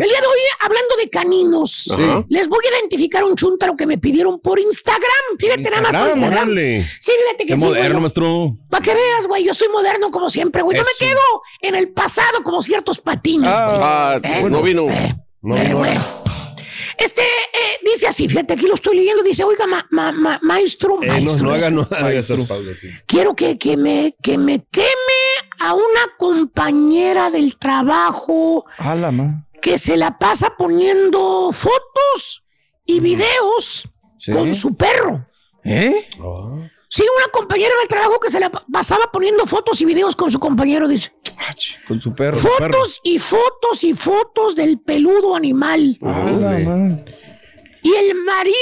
[0.09, 2.25] día de hoy, hablando de caninos, Ajá.
[2.29, 5.05] les voy a identificar un chúntaro que me pidieron por Instagram.
[5.39, 6.43] Fíjate nada más por Instagram, Instagram.
[6.49, 6.85] órale.
[6.99, 8.01] Sí, fíjate que Qué sí, moderno, güey.
[8.01, 8.57] maestro.
[8.69, 10.77] Para que veas, güey, yo estoy moderno como siempre, güey.
[10.77, 11.21] No me quedo
[11.63, 13.53] en el pasado como ciertos patines, güey.
[13.53, 14.87] Ah, Eh, no vino.
[15.43, 15.79] No, Eh, no.
[15.79, 16.05] bueno.
[16.99, 17.50] Este eh,
[17.95, 19.23] dice así, fíjate, aquí lo estoy leyendo.
[19.23, 22.89] Dice, oiga, ma- ma- ma- maestro, Eh, no, maestro, no haga, no haga sí.
[23.07, 25.21] quiero que, que, me, que me queme
[25.61, 25.85] a una
[26.19, 28.65] compañera del trabajo
[29.63, 32.43] que se la pasa poniendo fotos
[32.87, 34.33] y videos Sí.
[34.33, 35.27] con su perro.
[35.65, 36.09] ¿Eh?
[36.89, 40.31] Sí, una compañera del trabajo que se la pa- pasaba poniendo fotos y videos con
[40.31, 41.13] su compañero, dice.
[41.39, 41.55] Ah,
[41.87, 42.37] Con su perro.
[42.37, 45.97] Fotos y fotos y fotos del peludo animal.
[46.01, 46.99] Ma.
[47.83, 48.55] Y el marido,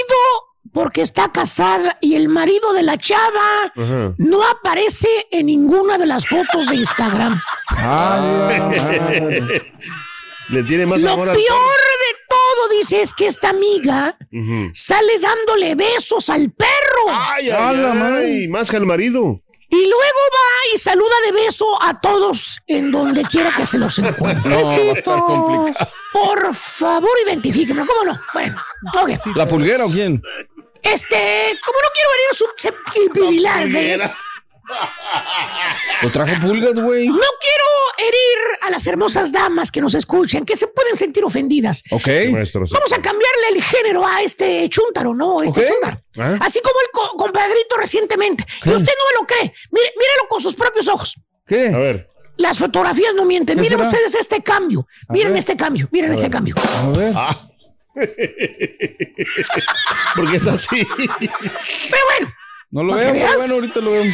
[0.72, 4.14] porque está casada, y el marido de la chava Ajá.
[4.18, 7.40] no aparece en ninguna de las fotos de Instagram.
[7.68, 9.72] A la madre.
[10.50, 14.16] Le tiene más Lo amor peor al de todo, dice, es que esta amiga
[14.72, 17.10] sale dándole besos al perro.
[17.10, 18.24] Ay, ay, madre.
[18.24, 19.42] ay, más que al marido.
[19.70, 23.98] Y luego va y saluda de beso a todos en donde quiera que se los
[23.98, 24.48] encuentre.
[24.58, 25.90] No, va a estar complicado.
[26.12, 27.84] Por favor, identifíqueme.
[27.86, 28.18] ¿Cómo no?
[28.32, 28.56] Bueno,
[29.02, 29.36] ok.
[29.36, 30.22] ¿La pulguera o quién?
[30.82, 34.10] Este, como no quiero herir susceptibilidades,
[36.02, 37.08] Lo trajo pulgas, güey.
[37.08, 37.64] no quiero
[37.98, 41.82] herir a las hermosas damas que nos escuchen, que se pueden sentir ofendidas.
[41.90, 42.06] Ok.
[42.32, 45.42] Vamos a cambiarle el género a este chúntaro, ¿no?
[45.42, 45.66] Este Ok.
[45.68, 46.00] chúntaro.
[46.18, 46.36] ¿Ah?
[46.40, 48.44] Así como el co- compadrito recientemente.
[48.64, 49.52] Y usted no me lo cree.
[49.72, 51.14] Mire, mírelo con sus propios ojos.
[51.46, 51.68] ¿Qué?
[51.68, 52.08] A ver.
[52.36, 53.56] Las fotografías no mienten.
[53.56, 53.88] ¿Qué Miren será?
[53.90, 54.86] ustedes este cambio.
[55.08, 55.38] A Miren ver.
[55.40, 55.88] este cambio.
[55.90, 56.54] Miren este cambio.
[56.56, 57.12] A ver.
[57.16, 57.36] Ah.
[60.14, 60.86] ¿Por qué está así?
[60.96, 62.32] Pero bueno,
[62.70, 64.04] No lo ¿Pa' veo, pero bueno, ahorita lo veo.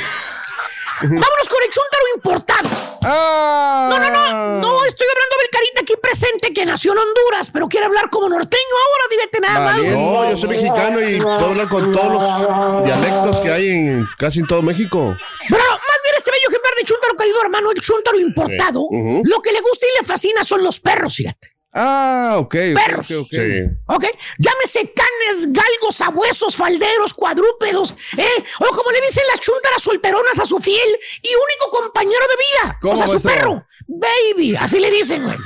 [1.02, 2.68] Vámonos con el chúntaro importado.
[3.02, 3.88] ¡Ah!
[3.90, 4.60] No, no, no.
[4.60, 8.28] No estoy hablando del carita aquí presente que nació en Honduras, pero quiere hablar como
[8.28, 9.04] norteño ahora.
[9.10, 9.78] Fíjate nada más.
[9.82, 14.40] No, yo soy mexicano y puedo hablar con todos los dialectos que hay en casi
[14.40, 15.16] en todo México.
[15.48, 18.88] Pero más bien este bello ejemplar de chúntaro, querido hermano, el chúntaro importado,
[19.24, 21.53] lo que le gusta y le fascina son los perros, fíjate.
[21.74, 22.54] Ah, ok.
[22.74, 23.10] Perros.
[23.10, 23.28] ok, ok.
[23.30, 23.62] Sí.
[23.86, 24.04] ¿Ok?
[24.38, 28.44] Llámese canes, galgos, sabuesos, falderos, cuadrúpedos, ¿eh?
[28.60, 30.88] O como le dicen las chúntaras solteronas a su fiel
[31.20, 32.78] y único compañero de vida.
[32.80, 33.66] ¿Cómo, o sea, su perro.
[33.88, 35.36] Baby, así le dicen, güey.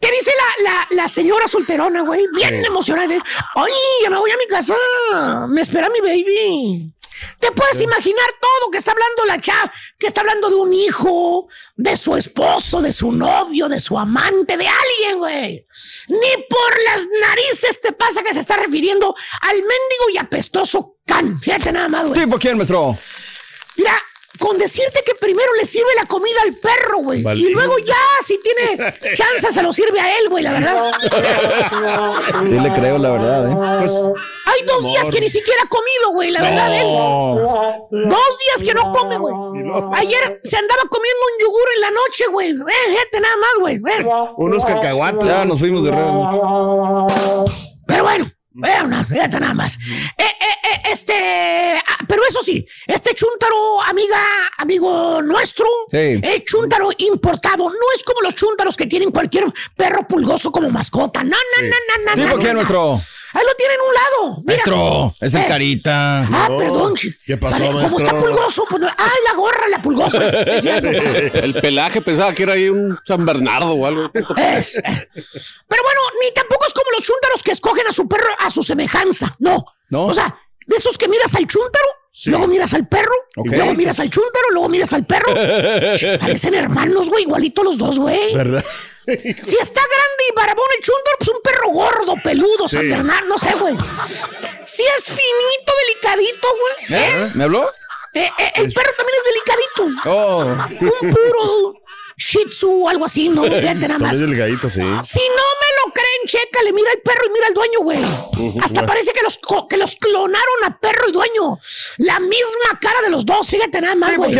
[0.00, 2.26] ¿Qué dice la, la, la señora solterona, güey?
[2.34, 3.14] Bien emocionada.
[3.54, 4.74] Ay, ya me voy a mi casa.
[5.48, 6.94] Me espera mi baby.
[7.38, 11.48] Te puedes imaginar todo que está hablando la chava, que está hablando de un hijo,
[11.76, 15.66] de su esposo, de su novio, de su amante, de alguien, güey.
[16.08, 21.40] Ni por las narices te pasa que se está refiriendo al mendigo y apestoso can.
[21.40, 22.20] Fíjate nada más, güey.
[22.20, 22.94] ¿Tipo quién, maestro?
[23.76, 24.00] Mira,
[24.38, 27.22] con decirte que primero le sirve la comida al perro, güey.
[27.22, 27.40] Vale.
[27.40, 28.76] Y luego ya, si tiene
[29.14, 30.92] chance, se lo sirve a él, güey, la verdad.
[32.46, 33.56] Sí, le creo, la verdad, ¿eh?
[33.80, 33.94] Pues,
[34.46, 36.86] Hay dos días que ni siquiera ha comido, güey, la verdad, él.
[36.86, 37.88] No.
[37.90, 39.34] Dos días que no come, güey.
[39.94, 42.50] Ayer se andaba comiendo un yogur en la noche, güey.
[42.50, 43.76] Eh, gente, nada más, güey.
[43.76, 44.06] Eh.
[44.36, 45.26] unos cacahuates.
[45.28, 46.02] Ya nos fuimos de red.
[47.86, 49.76] Pero bueno, bueno, no, fíjate nada más.
[50.16, 50.26] Eh, eh,
[50.64, 54.16] eh, este, ah, pero eso sí, este chúntaro, amiga,
[54.58, 55.96] amigo nuestro, Sí.
[56.22, 59.44] eh, chúntaro importado, no es como los chúntaros que tienen cualquier
[59.76, 61.22] perro pulgoso como mascota.
[61.24, 62.22] No, no, no, no, no.
[62.22, 62.60] ¿Tipo no, quién, no.
[62.60, 63.00] maestro?
[63.34, 64.36] Ahí lo tienen a un lado.
[64.46, 64.62] Mira.
[64.64, 66.20] Maestro, es el Eh, carita.
[66.20, 66.58] Ah, No.
[66.58, 66.94] perdón.
[67.26, 70.18] ¿Qué pasó, Vale, Como está pulgoso, pues no- Ay, la gorra, la pulgosa.
[70.28, 74.04] El pelaje pensaba que era ahí un San Bernardo o algo.
[74.14, 78.50] Es- Pero bueno, ni tampoco es como los chúntaros que escogen a su perro a
[78.50, 79.34] su semejanza.
[79.38, 79.64] No.
[79.90, 80.06] No.
[80.06, 80.34] O sea,
[80.66, 81.86] de esos que miras al chúntaro,
[82.26, 85.34] luego miras al perro, luego miras al chúntaro, luego miras al perro.
[86.20, 88.32] Parecen hermanos, güey, igualitos los dos, güey.
[88.34, 88.64] ¿Verdad?
[89.42, 92.88] Si está grande y barabón el chúntaro, pues un perro gordo, peludo, San Sí.
[92.88, 93.76] Bernardo, no sé, güey.
[94.64, 96.48] Si es finito, delicadito,
[96.88, 97.00] güey.
[97.00, 97.22] ¿eh?
[97.26, 97.30] ¿Eh?
[97.34, 97.70] ¿Me habló?
[98.14, 100.08] Eh, eh, el perro también es delicadito.
[100.08, 100.56] Oh.
[101.02, 101.82] Un puro
[102.16, 103.42] Shih Tzu o algo así, ¿no?
[103.44, 104.18] Fíjate nada más.
[104.18, 104.80] Delgaditos, sí.
[104.80, 108.00] Si no me lo Karen, chécale, mira el perro y mira el dueño, güey.
[108.62, 109.38] Hasta parece que los,
[109.68, 111.58] que los clonaron a perro y dueño.
[111.98, 114.36] La misma cara de los dos, fíjate nada más, Sí, ¿por güey.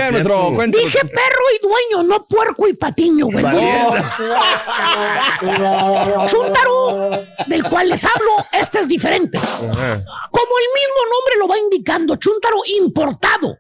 [0.71, 3.45] Dije perro y dueño, no puerco y patiño, güey.
[6.29, 7.11] Chuntaro,
[7.47, 9.39] del cual les hablo, este es diferente.
[9.39, 13.59] Como el mismo nombre lo va indicando, Chuntaro importado.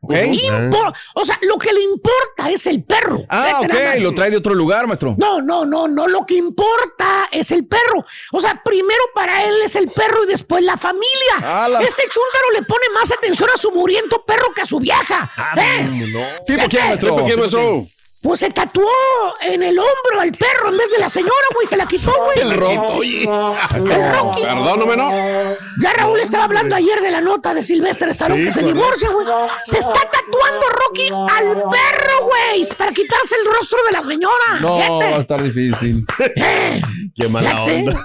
[0.70, 3.20] Impor- o sea, lo que le importa es el perro.
[3.28, 4.00] Ah, Vete nada ok.
[4.05, 5.14] Lo trae de otro lugar, maestro.
[5.18, 6.07] No, no, no, no.
[6.07, 8.05] Lo que importa es el perro.
[8.32, 11.34] O sea, primero para él es el perro y después la familia.
[11.42, 14.78] Ah, la- Este chúntaro le pone más atención a su muriento perro que a su
[14.78, 15.30] vieja.
[15.57, 15.88] ¿Eh?
[16.46, 17.11] ¿Tipo quién, maestro?
[17.14, 17.82] ¿Tipo quién, maestro?
[18.24, 18.88] Pues se tatuó
[19.42, 21.66] en el hombro al perro en vez de la señora, güey.
[21.66, 22.40] Se la quitó, güey.
[22.40, 23.24] El Rocky.
[23.24, 24.42] El Rocky.
[24.42, 25.10] Perdóname, ¿no?
[25.82, 28.80] Ya Raúl estaba hablando ayer de la nota de Silvestre Stallone Sí, que se correcto.
[28.80, 29.26] divorcia, güey.
[29.64, 34.58] Se está tatuando Rocky al perro, güey, para quitarse el rostro de la señora.
[34.60, 35.10] No, Fíjate.
[35.10, 36.02] va a estar difícil.
[36.36, 36.80] Eh,
[37.14, 37.78] Qué mala fíjate.
[37.90, 38.00] onda.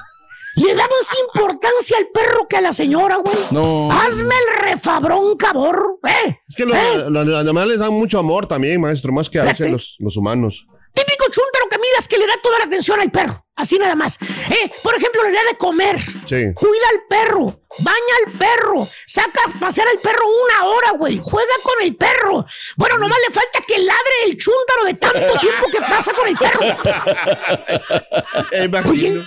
[0.60, 3.38] Le da más importancia al perro que a la señora, güey.
[3.52, 3.92] No.
[3.92, 6.00] Hazme el refabrón, cabor.
[6.08, 6.40] ¿Eh?
[6.48, 7.06] Es que los, ¿Eh?
[7.08, 10.68] los animales dan mucho amor también, maestro, más que a veces los, los humanos.
[10.94, 13.46] Típico chúntaro que miras que le da toda la atención al perro.
[13.56, 14.18] Así nada más.
[14.22, 16.00] Eh, por ejemplo, le da de comer.
[16.26, 16.46] Sí.
[16.56, 21.20] Cuida al perro, baña al perro, saca a pasear al perro una hora, güey.
[21.22, 22.46] Juega con el perro.
[22.78, 26.38] Bueno, nomás le falta que ladre el chúntaro de tanto tiempo que pasa con el
[26.38, 26.62] perro.
[28.64, 28.92] Imagino.
[28.92, 29.24] Oye,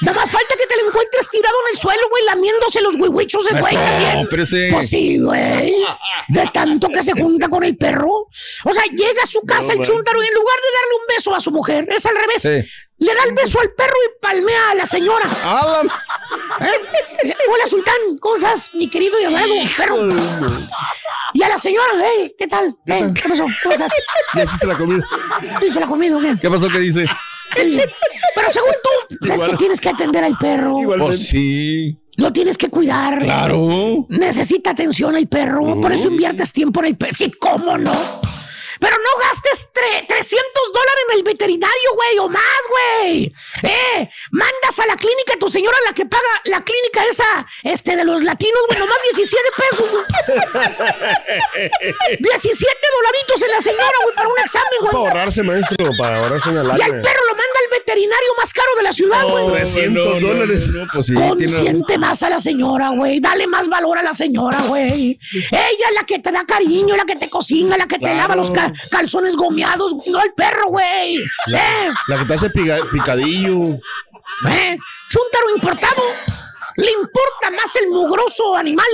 [0.00, 3.44] nada más falta que te lo encuentres tirado en el suelo, güey, lamiéndose los huihuichos
[3.46, 4.28] de güey también.
[4.70, 5.74] Pues sí, güey.
[6.28, 8.28] De tanto que se junta con el perro.
[8.64, 9.86] O sea, llega a su casa el man.
[9.86, 12.42] chúntaro y en lugar de darle un beso a su mujer, es al revés.
[12.42, 12.70] Sí.
[12.98, 15.26] Le da el beso al perro y palmea a la señora.
[16.60, 17.34] ¿Eh?
[17.52, 19.96] Hola, Sultán, ¿cómo estás, mi querido y amado perro?
[21.34, 22.74] Y a la señora, hey, ¿qué tal?
[22.86, 23.44] ¿Qué pasó?
[23.62, 23.92] ¿Cómo estás?
[24.34, 25.04] Ya hiciste la comida.
[25.60, 26.18] ¿Dice la comida?
[26.40, 26.68] ¿Qué pasó?
[26.68, 27.06] ¿Qué dice?
[27.54, 30.78] Pero según tú, es que tienes que atender al perro.
[30.98, 31.98] Pues sí.
[32.16, 33.18] Lo tienes que cuidar.
[33.18, 34.06] Claro.
[34.08, 35.80] Necesita atención el perro.
[35.80, 37.12] Por eso inviertes tiempo en el perro.
[37.14, 37.94] Sí, ¿cómo no?
[38.80, 43.32] Pero no gastes tre- 300 dólares en el veterinario, güey, o más, güey.
[43.62, 47.96] Eh, mandas a la clínica a tu señora, la que paga la clínica esa, este,
[47.96, 50.04] de los latinos, güey, nomás 17 pesos, güey.
[52.20, 55.06] 17 dolaritos en la señora, güey, para un examen, Para güey.
[55.06, 57.02] ahorrarse, maestro, para ahorrarse una Y al lana.
[57.02, 59.48] perro lo manda al veterinario más caro de la ciudad, güey.
[59.62, 60.68] 300 dólares.
[60.68, 61.52] No, pues sí, tiene.
[61.52, 63.20] Consiente más a la señora, güey.
[63.20, 65.18] Dale más valor a la señora, güey.
[65.50, 68.16] Ella es la que te da cariño, la que te cocina, la que te Claro.
[68.18, 71.16] lava los ca- calzones gomeados, no el perro, güey.
[71.16, 71.90] ¿Eh?
[72.08, 73.74] La que te hace pica- picadillo.
[74.48, 74.76] ¿Eh?
[75.08, 76.02] Chúntaro importado.
[76.78, 78.84] Le importa más el mugroso animal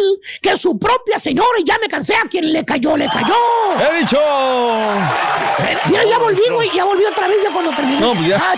[0.40, 3.34] que su propia señora y ya me cansé a quien le cayó, le cayó.
[3.80, 4.20] ¡He dicho!
[5.58, 7.98] Eh, Mira, ya volví, güey, ya volví otra vez ya cuando terminé.
[8.00, 8.36] No, pues ya.
[8.40, 8.54] Ah,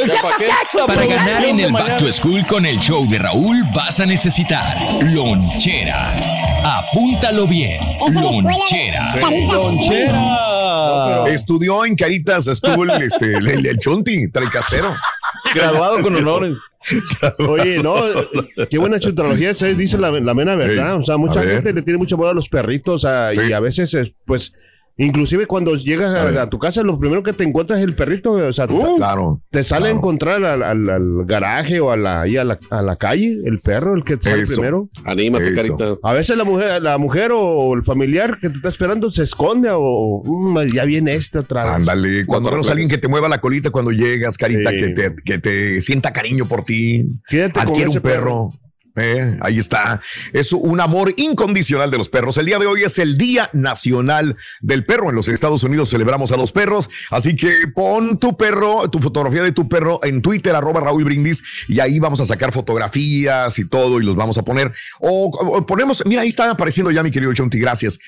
[0.00, 0.48] ya ¿Ya pa' qué?
[0.88, 4.06] Para ya ganar en el Back to School con el show de Raúl vas a
[4.06, 6.10] necesitar lonchera.
[6.64, 7.80] Apúntalo bien.
[8.00, 9.12] La de Lonchera.
[10.74, 11.34] ¡Lonchera!
[11.34, 14.94] Estudió en Caritas School este, el, el, el Chunti, Traicastero.
[15.54, 16.54] Graduado con honores.
[17.38, 17.96] Oye, no,
[18.68, 20.94] qué buena chutrología, se dice la, la mera verdad.
[20.96, 21.00] Sí.
[21.00, 21.54] O sea, mucha A ver.
[21.56, 23.52] gente le tiene mucho amor a los perritos, o sea, y Sí.
[23.52, 23.96] a veces,
[24.26, 24.52] pues,
[24.96, 28.52] inclusive cuando llegas A tu casa, lo primero que te encuentras es el perrito, o
[28.52, 29.40] sea, te- Claro.
[29.50, 32.82] te sale a encontrar al, al- al garaje o a la, ahí a la, a
[32.82, 34.54] la calle, el perro, el que te sale Eso.
[34.56, 34.88] primero.
[35.04, 35.76] Anímate, Eso.
[35.76, 35.98] carita.
[36.02, 39.68] A veces la mujer, la mujer o el familiar que te está esperando se esconde
[39.72, 41.72] o "Mm, ya viene este otra vez.
[41.72, 44.76] Ándale, cuando a alguien que te mueva la colita cuando llegas, Carita, Sí.
[44.76, 48.50] que, te, que te sienta cariño por ti, Quédate con adquiere ese un perro.
[48.96, 50.00] Eh, ahí está.
[50.32, 52.38] Es un amor incondicional de los perros.
[52.38, 55.10] El día de hoy es el Día Nacional del Perro.
[55.10, 56.88] En los Estados Unidos celebramos a los perros.
[57.10, 61.42] Así que pon tu perro, tu fotografía de tu perro en Twitter, arroba Raúl Brindis,
[61.66, 64.72] y ahí vamos a sacar fotografías y todo, y los vamos a poner.
[65.00, 67.98] O, o ponemos, mira, ahí está apareciendo ya mi querido Chonti, gracias.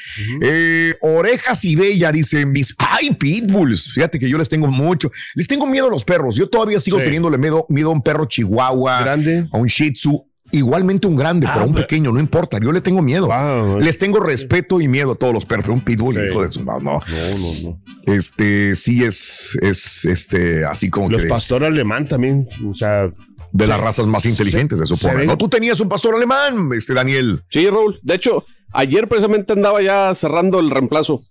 [0.41, 3.93] Eh, Orejas y Bella dice, mis ay, pitbulls.
[3.93, 5.11] Fíjate que yo les tengo mucho.
[5.35, 6.37] Les tengo miedo a los perros.
[6.37, 7.05] Yo todavía sigo Sí.
[7.05, 9.49] teniéndole miedo, miedo a un perro chihuahua, Grande.
[9.53, 10.25] a un shih tzu.
[10.53, 12.59] Igualmente un grande, pero a un pequeño, no importa.
[12.63, 13.27] Yo le tengo miedo.
[13.27, 13.81] Wow.
[13.81, 15.65] Les tengo respeto y miedo a todos los perros.
[15.65, 16.21] Pero un pitbull, Sí.
[16.31, 17.01] hijo de su no, no.
[17.01, 17.81] No, no, no.
[18.07, 23.11] Este sí es, es este así como Los que pastores alemán también, o sea,
[23.53, 25.27] de las razas más inteligentes, se se supone.
[25.27, 27.43] No, tú tenías un pastor alemán, este Daniel.
[27.51, 27.99] Sí, Raúl.
[28.03, 31.23] De hecho, ayer precisamente andaba ya cerrando el reemplazo.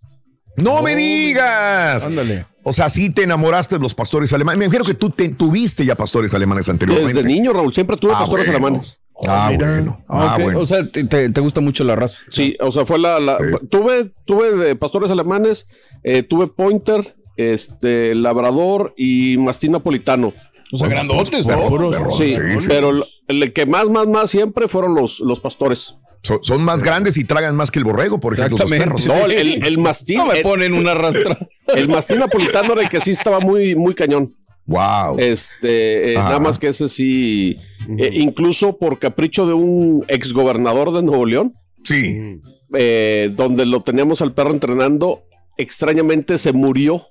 [0.57, 2.05] No me digas.
[2.05, 2.45] Ándale.
[2.63, 4.57] O sea, sí te enamoraste de los pastores alemanes.
[4.59, 7.13] Me imagino que tú te- tuviste ya pastores alemanes anteriormente.
[7.13, 8.66] Desde niño, Raúl, siempre tuve Ah, pastores bueno.
[8.66, 8.99] alemanes.
[9.28, 9.72] Ah, mira.
[9.72, 10.03] bueno.
[10.07, 10.59] Ah, Ah, bueno.
[10.59, 12.22] O sea, te, te- te gusta mucho la raza.
[12.30, 13.20] Sí, o sea, fue la.
[13.20, 13.68] la- Sí.
[13.70, 15.68] Tuve, tuve pastores alemanes,
[16.03, 20.34] eh, tuve Pointer, este, Labrador y Mastín Napolitano.
[20.72, 21.70] O sea, grandotes, ¿no?
[21.70, 22.18] Perros.
[22.18, 23.03] Sí, sí, sí, pero el
[23.43, 25.95] el que más, más, más siempre fueron los, los pastores.
[26.24, 29.05] Son, son más grandes y tragan más que el borrego, por ejemplo, esos perros.
[29.05, 30.18] No, el, mastín.
[30.26, 31.38] No me ponen una rastra.
[31.76, 34.36] El mastín napolitano era el que sí estaba muy, muy cañón.
[34.66, 35.18] Wow.
[35.20, 37.57] Este, eh, nada más que ese sí,
[37.97, 42.39] eh, incluso por capricho de un exgobernador de Nuevo León, Sí.
[42.73, 45.23] eh, donde lo teníamos al perro entrenando,
[45.57, 47.01] extrañamente se murió.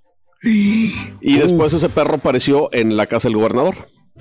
[0.42, 3.74] Y después ese perro apareció en la casa del gobernador.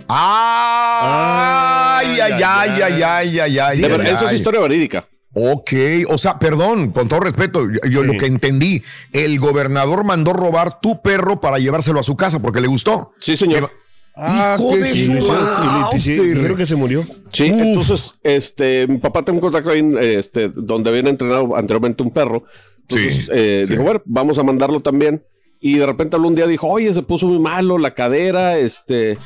[0.08, 3.82] Ay, ay, ay, ay, ay, ay, ay.
[3.82, 5.08] De verdad, ay, eso es historia verídica.
[5.36, 5.72] Ok,
[6.10, 8.84] o sea, perdón, con todo respeto, yo, yo lo que entendí,
[9.14, 13.14] el gobernador mandó robar tu perro para llevárselo a su casa porque le gustó.
[13.18, 13.72] Sí, señor.
[14.16, 17.04] Ah, Hijo de su sí, dijeron que se murió.
[17.32, 22.12] Sí, entonces, este, mi papá tengo un contacto ahí, este, donde habían entrenado anteriormente un
[22.12, 22.44] perro.
[22.82, 23.74] Entonces, Sí, eh, sí.
[23.74, 25.24] dijo, bueno, vamos a mandarlo también.
[25.60, 29.18] Y de repente un día, dijo, oye, se puso muy malo la cadera, este,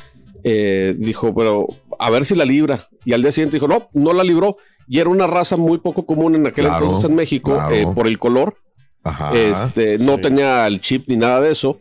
[0.44, 1.66] eh, dijo, pero
[1.98, 2.88] a ver si la libra.
[3.04, 4.56] Y al día siguiente dijo, no, no la libró.
[4.86, 7.74] Y era una raza muy poco común en aquel Claro, entonces en México, claro.
[7.74, 8.56] eh, por el color.
[9.04, 9.32] Ajá.
[9.34, 11.76] Este, no tenía el chip ni nada de eso.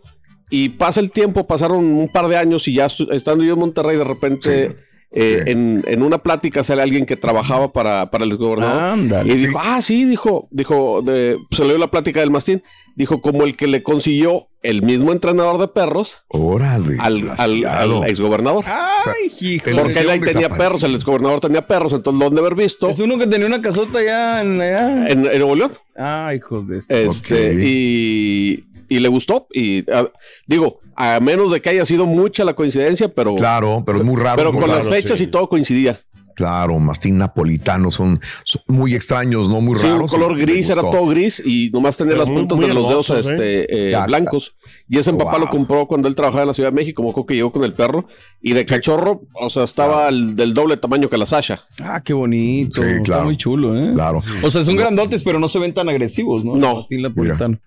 [0.50, 3.98] Y pasa el tiempo, pasaron un par de años y ya estando yo en Monterrey,
[3.98, 4.76] de repente Sí,
[5.12, 5.52] eh, sí.
[5.52, 8.82] En, en una plática sale alguien que trabajaba para, para el gobernador.
[8.82, 9.34] Ándale.
[9.34, 12.62] y dijo, ah, sí, dijo, dijo, de, se le dio la plática del mastín.
[12.96, 16.98] Dijo, como el que le consiguió el mismo entrenador de perros Órale.
[17.00, 18.66] al, al, al exgobernador.
[18.68, 19.66] Ay, hijo.
[19.78, 22.90] Porque él ahí tenía perros, el exgobernador tenía perros, entonces lo han de haber visto
[22.90, 25.08] Es uno que tenía una casota allá en allá.
[25.10, 25.72] en, en Nuevo León.
[25.96, 29.48] Ah, hijos de Este, y, y le gustó.
[29.54, 30.10] Y a-
[30.46, 34.16] digo, a menos de que haya sido mucha la coincidencia, pero, Claro, pero es muy
[34.22, 34.38] raro.
[34.38, 35.26] pero muy con raro, las fechas sí.
[35.26, 35.98] y todo coincidía.
[36.36, 39.60] Claro, mastín napolitano son, son muy extraños, ¿no?
[39.60, 40.14] Muy Sí, raros.
[40.14, 42.74] un color gris, era todo gris y nomás tenía Pero las muy- puntas muy de
[42.76, 44.56] los dedos hermosos, este, eh, Ya, blancos.
[44.88, 47.02] Y ese papá lo compró cuando él trabajaba en la Ciudad de México.
[47.02, 48.06] Me acuerdo que llegó con el perro
[48.40, 51.60] y de cachorro, o sea, estaba del doble tamaño que la Sasha.
[51.82, 52.84] Ah, qué bonito.
[52.84, 53.24] Sí, Está claro.
[53.26, 53.94] muy chulo, ¿eh?
[53.96, 54.22] Claro.
[54.44, 56.56] O sea, son grandotes, pero no se ven tan agresivos, ¿no?
[56.56, 56.70] No.
[56.70, 57.58] El mastín napolitano.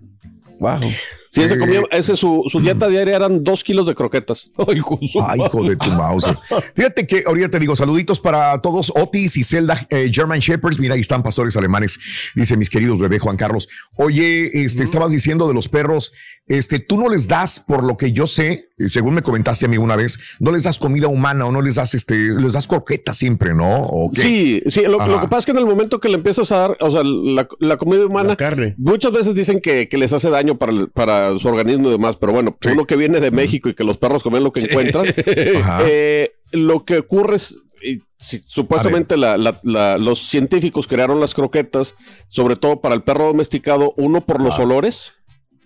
[0.60, 0.92] Wow.
[1.32, 4.50] Sí, ese Eh, comía, ese su, su dieta diaria eran dos kilos de croquetas.
[4.58, 4.80] Ay,
[5.28, 6.26] Ay, hijo de tu mouse.
[6.74, 10.80] Fíjate que ahorita te digo, saluditos para todos, Otis y Zelda, eh, German Shepherds.
[10.80, 11.98] Mira, ahí están pastores alemanes,
[12.34, 13.68] dice mis queridos bebé Juan Carlos.
[13.96, 16.12] Oye, este, estabas diciendo de los perros,
[16.48, 19.68] este, tú no les das, por lo que yo sé, eh, según me comentaste a
[19.68, 22.66] mí una vez, no les das comida humana o no les das, este, les das
[22.66, 23.82] croquetas siempre, ¿no?
[23.86, 24.22] ¿O qué?
[24.22, 26.76] Sí, sí, lo, que pasa es que en el momento que le empiezas a dar,
[26.80, 28.74] o sea, la, la comida humana, La carne.
[28.78, 30.88] muchas veces dicen que, que les hace daño para, el-
[31.28, 32.70] para su organismo y demás, pero bueno, Sí.
[32.70, 35.04] uno que viene de México y que los perros comen lo que encuentran,
[35.86, 41.34] eh, lo que ocurre es, y si- supuestamente la- la- la- los científicos crearon las
[41.34, 41.94] croquetas,
[42.28, 45.14] sobre todo para el perro domesticado, uno por los olores,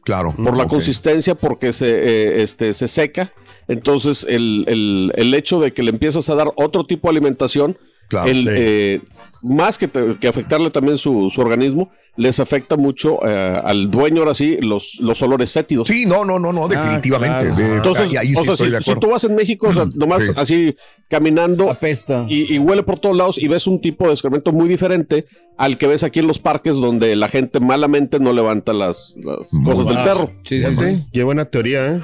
[0.05, 0.35] Claro.
[0.37, 3.33] por la consistencia, porque se, eh, este, se seca.
[3.69, 7.79] Entonces, el, el- el hecho de que le empiezas a dar otro tipo de alimentación,
[8.15, 8.49] Claro, el, sí.
[8.51, 9.01] eh,
[9.43, 14.21] más que, te- que afectarle también su, su organismo, les afecta mucho eh, al dueño,
[14.23, 15.89] ahora sí, los, los olores fétidos.
[15.89, 17.47] Sí, no, no, no, no, definitivamente.
[17.49, 17.57] claro.
[17.57, 19.01] De- Entonces, y ahí sí o sea, estoy si, de si acuerdo.
[19.09, 20.33] tú vas en México, o sea, nomás Sí.
[20.37, 20.77] así
[21.09, 22.25] caminando Apesta.
[22.29, 25.27] y, y huele por todos lados y ves un tipo de excremento muy diferente
[25.59, 29.49] al que ves aquí en los parques donde la gente malamente no levanta las, las
[29.65, 30.31] cosas del Ah, perro.
[30.45, 30.85] Sí, sí, sí.
[30.85, 32.03] Sí, qué buena teoría, ¿eh?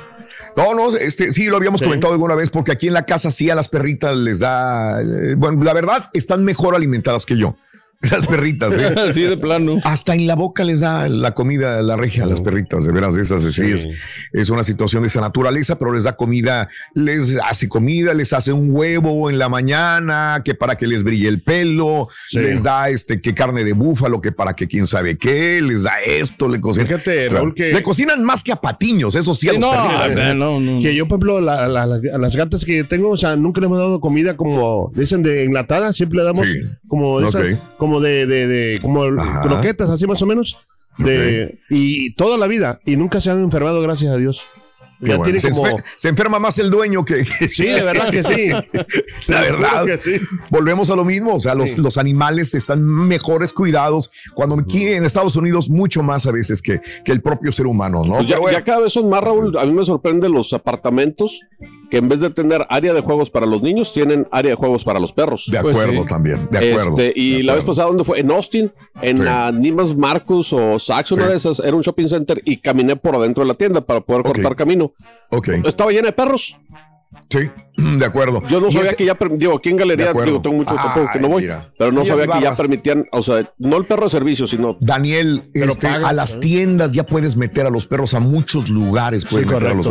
[0.56, 1.84] No, no, este, sí, lo habíamos Sí.
[1.84, 5.00] comentado alguna vez, porque aquí en la casa sí a las perritas les da.
[5.02, 7.56] eh, bueno, la verdad, están mejor alimentadas que yo.
[8.10, 8.94] Las perritas, ¿eh?
[9.10, 9.78] Así de plano.
[9.84, 13.14] Hasta en la boca les da la comida, la regia a las perritas, de veras,
[13.18, 13.72] esas sí, Sí.
[13.72, 13.88] es,
[14.32, 18.52] es una situación de esa naturaleza, pero les da comida, les hace comida, les hace
[18.54, 22.38] un huevo en la mañana, que para que les brille el pelo, Sí.
[22.38, 25.92] les da este que carne de búfalo, que para que quién sabe qué, les da
[26.06, 26.86] esto, le cocinan.
[26.86, 30.06] Fíjate, Raúl, que- Le cocinan más que a patiños, eso sí, a Sí, los no,
[30.06, 30.34] ¿eh?
[30.34, 30.80] no, no.
[30.80, 33.60] Que yo, por ejemplo, la- la- la- a las gatas que tengo, o sea, nunca
[33.60, 36.60] les hemos dado comida como, dicen, de enlatada, siempre le damos Sí.
[36.88, 37.40] como, esa-.
[37.90, 39.40] Como de, de, de- como Ajá.
[39.40, 40.58] croquetas, así más o menos.
[40.98, 44.44] De, y toda la vida, y nunca se han enfermado, gracias a Dios.
[45.02, 45.24] Ya bueno.
[45.24, 45.64] tiene se, como...
[45.66, 47.24] enfer- se enferma más el dueño que.
[47.24, 48.48] Sí, de verdad que sí.
[49.28, 49.86] La verdad.
[49.86, 50.12] que sí.
[50.50, 51.34] Volvemos a lo mismo.
[51.36, 51.80] O sea, los, Sí.
[51.80, 56.80] los animales están mejores cuidados cuando aquí en Estados Unidos, mucho más a veces que,
[57.02, 58.16] que el propio ser humano, ¿no?
[58.16, 59.56] Pues ya, Pero ya cada vez son más, Raúl.
[59.58, 61.40] A mí me sorprende los apartamentos
[61.90, 64.84] que en vez de tener área de juegos para los niños, tienen área de juegos
[64.84, 65.46] para los perros.
[65.50, 66.08] de pues acuerdo sí.
[66.08, 66.48] también.
[66.50, 66.90] De acuerdo.
[66.98, 68.20] Este, y de la vez pasada, ¿dónde fue?
[68.20, 68.72] En Austin,
[69.02, 69.22] en Sí.
[69.24, 71.30] la Nimas Marcus o Saks, una Sí.
[71.30, 74.22] de esas, era un shopping center y caminé por adentro de la tienda para poder
[74.22, 74.92] cortar camino.
[75.30, 75.48] Ok.
[75.64, 76.56] Estaba llena de perros.
[77.28, 78.40] Sí, de acuerdo.
[78.48, 81.18] Yo no sabía ese- que ya, digo, aquí en Galería, digo, tengo mucho tiempo que
[81.18, 81.72] no voy, mira.
[81.78, 84.76] pero no Mira, sabía que ya permitían, o sea, no el perro de servicio, sino...
[84.80, 86.38] Daniel, este, paga, a las ¿eh?
[86.40, 89.24] tiendas ya puedes meter a los perros a muchos lugares.
[89.24, 89.86] Puedes Sí, meter a los.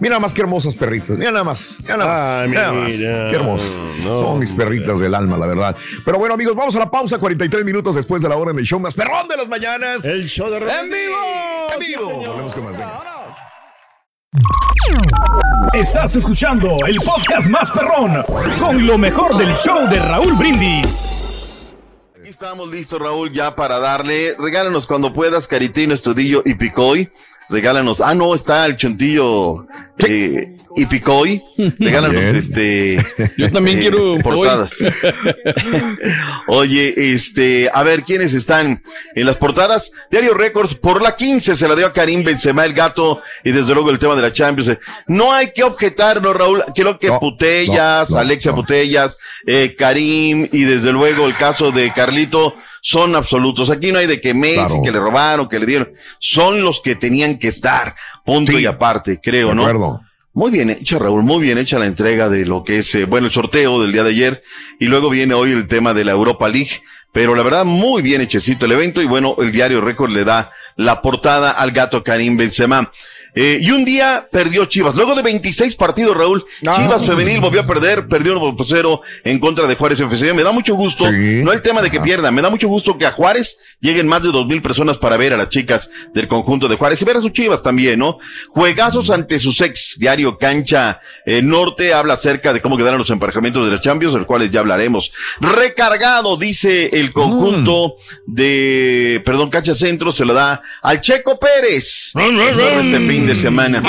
[0.00, 1.16] Mira nada más qué hermosas perritas.
[1.16, 1.78] Mira nada más.
[1.82, 2.20] Mira nada más.
[2.20, 2.94] Ay, nada más.
[2.98, 3.28] mira.
[3.30, 3.78] Qué hermosas.
[4.04, 5.76] No, Son mis perritas del alma, la verdad.
[6.04, 7.18] Pero bueno, amigos, vamos a la pausa.
[7.18, 10.04] 43 minutos después de la hora en el show más perrón de las mañanas.
[10.04, 11.16] El show de ¡En vivo!
[11.72, 12.26] ¡En vivo!
[12.26, 12.76] Volvemos con más.
[12.76, 13.17] venga.
[15.72, 18.24] Estás escuchando el podcast más perrón
[18.58, 21.74] con lo mejor del show de Raúl Brindis.
[22.18, 24.34] Aquí estamos listos, Raúl, ya para darle.
[24.38, 27.10] Regálanos cuando puedas, Caritino, Estudillo y Picoy.
[27.48, 28.00] Regálanos.
[28.00, 29.66] Ah, no, está el chontillo
[30.06, 31.42] eh, y Picoy.
[31.78, 32.36] Regálanos Bien.
[32.36, 33.04] este.
[33.38, 34.74] Yo también eh, quiero portadas.
[36.48, 38.82] Oye, este, a ver, ¿quiénes están
[39.14, 39.90] en las portadas?
[40.10, 43.72] Diario Records, por la 15 se la dio a Karim Benzema, el gato, y desde
[43.74, 44.78] luego el tema de la Champions.
[45.06, 46.62] No hay que objetar, ¿no, Raúl?
[46.74, 48.56] Creo que No, Putellas, no, no, Alexia no.
[48.58, 52.54] Putellas, eh, Karim, y desde luego el caso de Carlito,
[52.90, 53.68] son absolutos.
[53.68, 54.82] Aquí no hay de que Messi, Claro.
[54.82, 55.92] que le robaron, que le dieron.
[56.20, 57.94] Son los que tenían que estar.
[58.24, 58.60] Punto Sí.
[58.62, 59.62] y aparte, creo, De ¿no?
[59.66, 60.00] acuerdo.
[60.32, 63.26] Muy bien hecha, Raúl, muy bien hecha la entrega de lo que es, eh, bueno,
[63.26, 64.42] el sorteo del día de ayer
[64.80, 66.80] y luego viene hoy el tema de la Europa League,
[67.12, 70.50] pero la verdad muy bien hechecito el evento y bueno, el diario Récord le da
[70.76, 72.90] la portada al gato Karim Benzema.
[73.34, 74.94] Eh, y un día perdió Chivas.
[74.96, 76.74] Luego de 26 partidos, Raúl, Ah.
[76.76, 80.32] Chivas Femenil volvió a perder, perdió 1 por 0 en contra de Juárez FC.
[80.34, 81.42] Me da mucho gusto, Sí.
[81.44, 84.22] no el tema de que pierdan, me da mucho gusto que a Juárez lleguen más
[84.22, 87.16] de dos mil personas para ver a las chicas del conjunto de Juárez y ver
[87.18, 88.18] a sus Chivas también, ¿no?
[88.50, 93.64] Juegazos ante sus ex, diario Cancha eh, Norte, habla acerca de cómo quedaron los emparejamientos
[93.64, 95.12] de los Champions, de los cuales ya hablaremos.
[95.40, 97.94] Recargado, dice el conjunto
[98.26, 102.12] de, perdón, Cancha Centro, se lo da al Checo Pérez.
[102.14, 103.82] este fin de semana.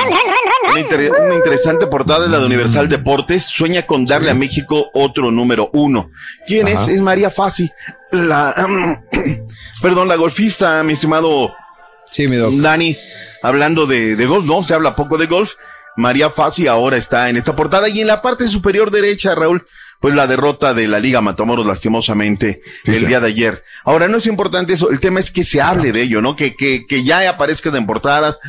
[0.71, 3.45] Una, inter- una interesante portada es la de Universal Deportes.
[3.45, 6.11] Sueña con darle a México otro número uno.
[6.47, 6.83] ¿Quién Ajá.
[6.83, 6.89] es?
[6.89, 7.71] Es María Fassi,
[8.11, 8.55] la,
[9.81, 11.53] perdón, la golfista, mi estimado
[12.11, 12.51] Sí, mi doc.
[12.55, 12.95] Dani,
[13.43, 14.63] hablando de, de golf, ¿no?
[14.63, 15.53] Se habla poco de golf.
[15.95, 19.65] María Fassi ahora está en esta portada y en la parte superior derecha, Raúl,
[19.99, 23.05] pues la derrota de la Liga Matamoros lastimosamente Sí, el sí.
[23.05, 23.63] día de ayer.
[23.83, 26.35] Ahora no es importante eso, el tema es que se hable de ello, ¿no?
[26.35, 28.39] Que, que, que ya aparezcan en portadas,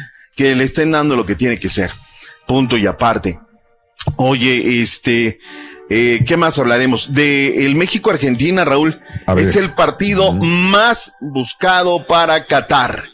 [0.40, 1.90] que le estén dando lo que tiene que ser.
[2.46, 3.38] Punto y aparte.
[4.16, 5.38] Oye, este,
[5.90, 7.12] eh, ¿qué más hablaremos?
[7.12, 9.02] De el México-Argentina, Raúl.
[9.36, 13.04] Es el partido más buscado para Qatar.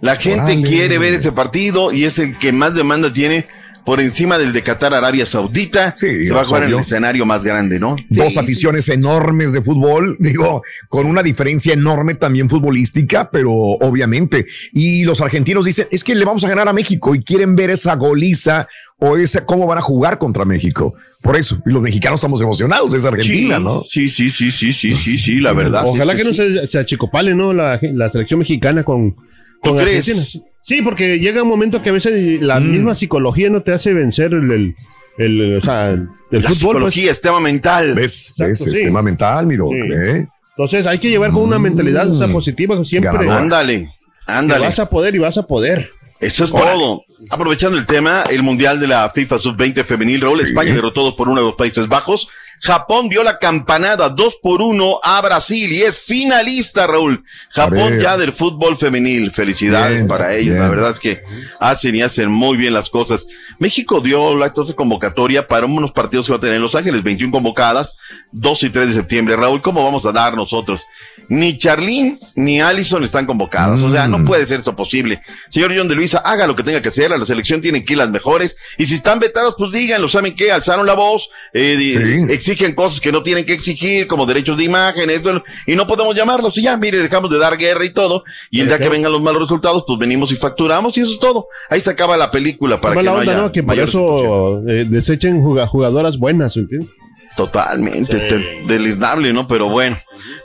[0.00, 3.46] La gente quiere ver ese partido y es el que más demanda tiene
[3.88, 5.94] por encima del de Qatar Arabia Saudita.
[5.96, 7.96] Sí, se va a jugar en el escenario más grande, ¿no?
[8.10, 8.38] Dos Sí.
[8.38, 14.44] aficiones enormes de fútbol, digo, con una diferencia enorme también futbolística, pero obviamente.
[14.74, 17.70] Y los argentinos dicen, es que le vamos a ganar a México y quieren ver
[17.70, 18.68] esa goliza
[18.98, 20.92] o esa cómo van a jugar contra México.
[21.22, 23.84] Por eso, y los mexicanos estamos emocionados, es Argentina, Sí, ¿no?
[23.84, 25.84] Sí, sí, sí, sí, sí, sí, sí, la verdad.
[25.86, 26.36] Ojalá que no sí.
[26.36, 27.54] se, se achicopale, ¿no?
[27.54, 29.24] La, la selección mexicana con, con
[29.62, 30.42] ¿Tú crees?
[30.68, 32.70] Sí, porque llega un momento que a veces la Mm.
[32.72, 34.74] misma psicología no te hace vencer el, el,
[35.16, 36.54] el- o sea, el La fútbol.
[36.56, 37.16] psicología, pues.
[37.16, 37.94] es tema mental.
[37.94, 38.28] ¿Ves?
[38.32, 38.58] Exacto, ¿Ves?
[38.64, 38.70] sí.
[38.80, 39.78] Es tema mental, mi doc, Sí.
[39.94, 40.26] ¿eh?
[40.50, 42.32] Entonces hay que llevar con una mentalidad o sea, Mm.
[42.32, 43.30] positiva siempre.
[43.30, 43.88] Ándale, Que
[44.26, 44.66] ándale.
[44.66, 45.88] vas a poder y vas a poder.
[46.20, 47.02] Eso es todo.
[47.30, 50.46] Aprovechando el tema, el Mundial de la FIFA Sub-20 femenil, Raúl, Sí.
[50.48, 52.28] España derrotó dos por uno a los Países Bajos.
[52.60, 57.24] Japón dio la campanada dos por uno a Brasil y es finalista, Raúl.
[57.50, 59.32] Japón ya del fútbol femenil.
[59.32, 60.54] Felicidades Bien, para ellos.
[60.54, 60.60] bien.
[60.60, 61.22] La verdad es que
[61.60, 63.26] hacen y hacen muy bien las cosas.
[63.58, 67.02] México dio la de convocatoria para unos partidos que va a tener en Los Ángeles,
[67.02, 67.96] 21 convocadas,
[68.32, 69.36] 2 y 3 de septiembre.
[69.36, 70.82] Raúl, ¿cómo vamos a dar nosotros?
[71.28, 73.80] Ni Charlín ni Allison están convocadas.
[73.80, 74.24] O sea, no Mm.
[74.24, 75.22] puede ser esto posible.
[75.50, 77.12] Señor John de Luisa, haga lo que tenga que hacer.
[77.12, 78.56] A la selección tienen que ir las mejores.
[78.78, 80.08] Y si están vetados, pues díganlo.
[80.08, 80.50] ¿Saben qué?
[80.50, 82.32] Alzaron la voz, eh, Sí.
[82.52, 86.14] Exigen cosas que no tienen que exigir, como derechos de imagen, esto, y no podemos
[86.16, 86.56] llamarlos.
[86.58, 88.24] Y ya, mire, dejamos de dar guerra y todo.
[88.50, 91.18] Y el día que vengan los malos resultados, pues venimos y facturamos y eso es
[91.20, 91.46] todo.
[91.70, 93.52] Ahí se acaba la película para que no onda, haya ¿no?
[93.52, 96.90] Que por eso eh, desechen juga- jugadoras buenas, ¿entiendes?
[97.38, 99.46] Totalmente, te- deleznable, ¿no?
[99.46, 99.96] Pero bueno,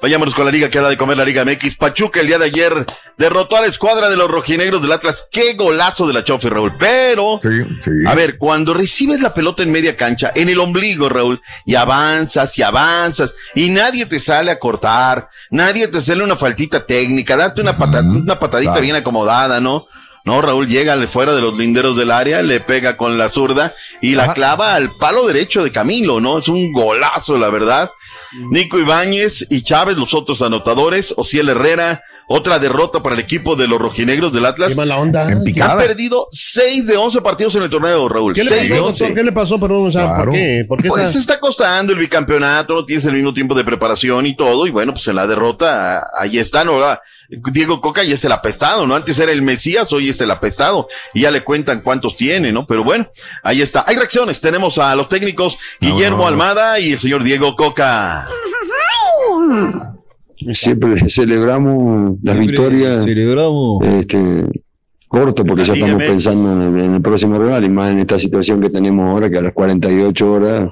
[0.01, 1.75] vayámonos con la liga que ha de comer la Liga MX.
[1.75, 2.85] Pachuca el día de ayer
[3.17, 5.27] derrotó a la escuadra de los rojinegros del Atlas.
[5.31, 6.71] Qué golazo de la Chofi, Raúl.
[6.79, 7.49] Pero, Sí,
[7.81, 7.89] sí.
[8.07, 12.57] a ver, cuando recibes la pelota en media cancha, en el ombligo, Raúl, y avanzas
[12.59, 17.61] y avanzas, y nadie te sale a cortar, nadie te sale una faltita técnica, darte
[17.61, 18.83] una, pata- una patadita claro.
[18.83, 19.87] bien acomodada, ¿no?
[20.25, 24.15] No, Raúl llega fuera de los linderos del área, le pega con la zurda y
[24.15, 26.37] la clava al palo derecho de Camilo, ¿no?
[26.39, 27.91] Es un golazo, la verdad.
[28.49, 33.67] Nico Ibáñez y Chávez, los otros anotadores, Ociel Herrera, Otra derrota para el equipo de
[33.67, 34.69] los rojinegros del Atlas.
[34.69, 35.27] Qué mala onda.
[35.27, 38.33] Han perdido 6 de 11 partidos en el torneo, Raúl.
[38.33, 39.03] ¿Qué le 6 de pasó, 11.
[39.03, 39.15] doctor?
[39.17, 39.59] ¿Qué le pasó?
[39.59, 40.65] Perdón, o sea, ¿por qué?
[40.65, 43.65] ¿Por qué Pues está- se está costando el bicampeonato, no tienes el mismo tiempo de
[43.65, 46.79] preparación y todo, y bueno, pues en la derrota, ah, ahí está, ¿no?
[47.51, 48.95] Diego Coca ya es el apestado, ¿no?
[48.95, 52.65] Antes era el Mesías, hoy es el apestado, y ya le cuentan cuántos tiene, ¿no?
[52.65, 53.07] Pero bueno,
[53.43, 53.83] ahí está.
[53.87, 58.27] Hay reacciones, tenemos a los técnicos Guillermo Almada y el señor Diego Coca.
[60.51, 63.05] Siempre celebramos las victorias.
[63.83, 64.47] Este,
[65.13, 68.17] corto, porque ya estamos pensando en el, en el próximo rival y más en esta
[68.17, 70.71] situación que tenemos ahora, que a las 48 horas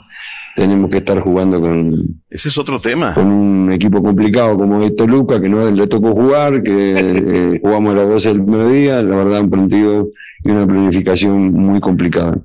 [0.56, 1.94] tenemos que estar jugando con,
[2.28, 3.14] Ese es otro tema.
[3.14, 7.94] con un equipo complicado como es Toluca, que no le tocó jugar, que eh, jugamos
[7.94, 10.08] a las 12 del mediodía, la verdad, un partido
[10.44, 12.36] y una planificación muy complicada.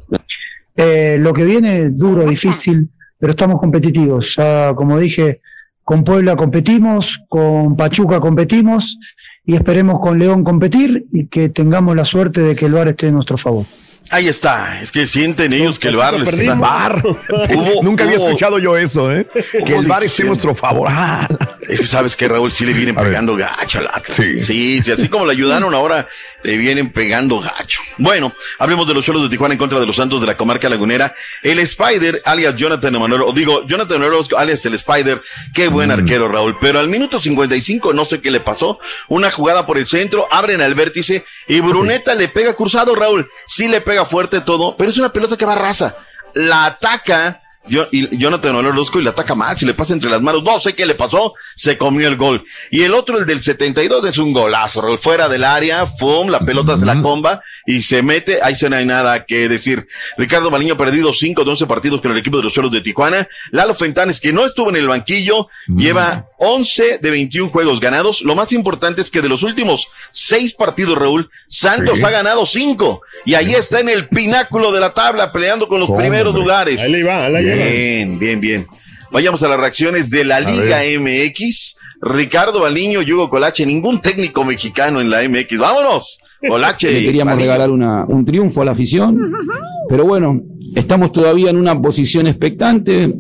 [0.77, 4.35] Eh, lo que viene es duro, difícil, pero estamos competitivos.
[4.37, 5.41] Ya, como dije,
[5.83, 8.99] con Puebla competimos, con Pachuca competimos
[9.47, 13.07] y esperemos con León competir y que tengamos la suerte de que el VAR esté
[13.09, 13.65] en nuestro favor.
[14.11, 16.55] Ahí está, es que sienten ellos que el bar les está...
[16.61, 17.03] Bar.
[17.03, 19.27] Hubo- Nunca había escuchado yo eso, ¿eh?
[19.65, 20.87] Que el bar esté en nuestro favor.
[20.89, 21.27] Ah,
[21.69, 24.05] Es que sabes que Raúl sí le vienen pegando gacho al Atlas.
[24.17, 24.39] Sí.
[24.39, 26.07] sí, sí, así como le ayudaron ahora,
[26.47, 27.81] le vienen pegando gacho.
[27.99, 30.69] Bueno, hablemos de los cholos de Tijuana en contra de los Santos de la comarca
[30.69, 31.13] lagunera.
[31.43, 35.21] El Spider, alias Jonathan Emanuel, o digo, Jonathan Emanuel, alias el Spider,
[35.53, 36.57] qué buen arquero Raúl.
[36.61, 38.79] Pero al minuto 55, no sé qué le pasó,
[39.09, 43.29] una jugada por el centro, abren al vértice y Bruneta le pega cruzado, Raúl.
[43.49, 45.97] Sí le pega fuerte todo, pero es una pelota que va raza.
[46.35, 47.43] La ataca.
[47.67, 50.61] Yo, y Jonathan Orozco y le ataca mal, si le pasa entre las manos, no
[50.61, 52.45] sé qué le pasó, se comió el gol.
[52.71, 56.79] Y el otro, el del 72, es un golazo, fuera del área, pum, la pelota
[56.79, 59.89] se la comba y se mete, ahí se no hay nada que decir.
[60.19, 62.83] Ricardo Maliño ha perdido 5 de 11 partidos con el equipo de los suelos de
[62.83, 63.27] Tijuana.
[63.51, 68.21] Lalo Fentanes, que no estuvo en el banquillo, lleva 11 de 21 juegos ganados.
[68.21, 72.05] Lo más importante es que de los últimos 6 partidos, Raúl, Santos Sí.
[72.05, 75.87] ha ganado 5 y ahí está en el pináculo de la tabla peleando con los
[75.89, 76.79] ¿Cómo, primeros lugares.
[76.81, 77.43] Ahí le va, ahí le.
[77.43, 78.67] Bien, bien, bien.
[79.17, 81.77] Vayamos a las reacciones de la Liga MX.
[82.03, 85.57] Ricardo Baliño y Hugo Colache, ningún técnico mexicano en la MX.
[85.57, 86.19] Vámonos.
[86.47, 86.93] Colache.
[86.93, 87.47] Le queríamos Baliño.
[87.51, 89.19] regalar una- un triunfo a la afición,
[89.89, 90.39] pero bueno,
[90.75, 93.11] estamos todavía en una posición expectante.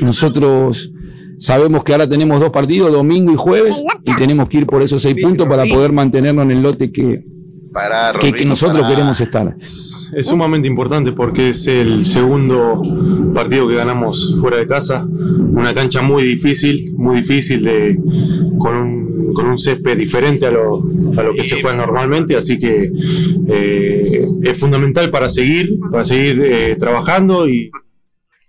[0.00, 0.92] Nosotros
[1.40, 5.02] sabemos que ahora tenemos dos partidos, domingo y jueves, y tenemos que ir por esos
[5.02, 7.24] seis puntos para poder mantenernos en el lote que,
[7.72, 8.90] Para, que, que Rodrigo, nosotros para.
[8.94, 9.56] queremos estar.
[9.60, 12.82] Es sumamente importante porque es el segundo
[13.32, 15.06] partido que ganamos fuera de casa.
[15.06, 17.96] Una cancha muy difícil, muy difícil de,
[18.58, 20.82] con, un, con un césped diferente a lo,
[21.16, 22.36] a lo que se juega normalmente.
[22.36, 22.90] Así que
[23.48, 27.70] eh, es fundamental para seguir, para seguir eh, trabajando y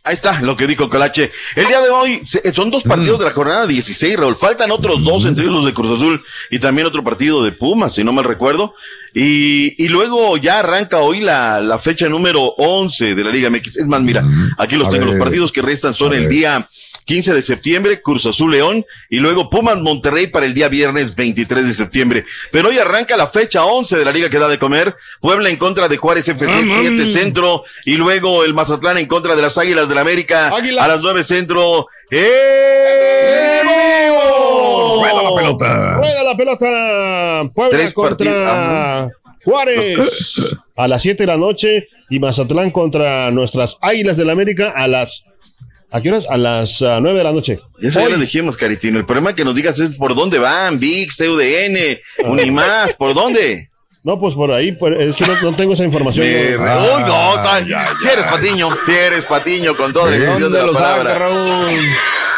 [0.04, 1.32] Ahí está lo que dijo Colache.
[1.56, 2.22] El día de hoy
[2.54, 4.36] son dos partidos de la jornada 16, Raúl.
[4.36, 7.94] Faltan otros dos, entre ellos los de Cruz Azul y también otro partido de Pumas,
[7.94, 8.74] si no mal recuerdo.
[9.14, 13.78] Y, y luego ya arranca hoy la, la fecha número 11 de la Liga MX.
[13.78, 14.24] Es más, mira,
[14.57, 15.05] aquí los A tengo.
[15.05, 16.30] Los partidos que restan son el ver.
[16.30, 16.70] día
[17.05, 21.66] 15 de septiembre, Cruz Azul León, y luego Pumas Monterrey para el día viernes 23
[21.66, 22.26] de septiembre.
[22.51, 24.95] Pero hoy arranca la fecha 11 de la Liga que da de comer.
[25.20, 29.41] Puebla en contra de Juárez FC, 7 centro, y luego el Mazatlán en contra de
[29.41, 30.86] las Águilas del la América Águilas.
[30.86, 31.88] a las 9 centro.
[32.12, 33.62] ¡Eh!
[35.02, 35.93] Rueda la pelota.
[35.97, 37.52] Rueda la pelota.
[37.54, 39.10] Puebla Tres contra
[39.43, 44.74] Juárez a las 7 de la noche y Mazatlán contra nuestras Águilas del la América
[44.76, 45.26] a las
[45.93, 46.26] ¿A qué horas?
[46.30, 47.60] A las ah, 9 de la noche.
[47.82, 48.12] Eso ya Hoy.
[48.14, 48.97] lo dijimos, Caritino.
[48.97, 53.70] El problema que nos digas es por dónde van, VIX, TUDN, Unimás, ¿por dónde?
[54.04, 56.26] No, pues por ahí, es que no, no tengo esa información.
[56.26, 57.60] Uy, no, está-
[58.02, 61.20] si eres patiño, si eres patiño con todo el ¿De de la lo saca, palabra.
[61.20, 61.70] Raúl?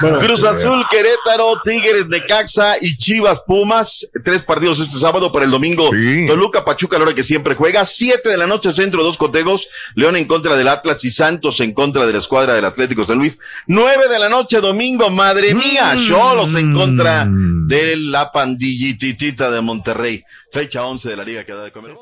[0.02, 4.10] Bueno, Cruz Azul, Querétaro, Tigres, Necaxa y Chivas Pumas.
[4.24, 5.90] Tres partidos este sábado para el domingo.
[6.28, 7.86] Toluca, Pachuca, a la hora que siempre juega.
[7.86, 9.68] Siete de la noche, centro, dos cotegos.
[9.96, 13.18] León en contra del Atlas y Santos en contra de la escuadra del Atlético San
[13.18, 13.38] Luis.
[13.68, 15.96] Nueve de la noche, domingo, madre mía.
[16.08, 20.24] Cholos en contra de la pandillititita de Monterrey.
[20.54, 21.96] Fecha 11 de la Liga que da de comer.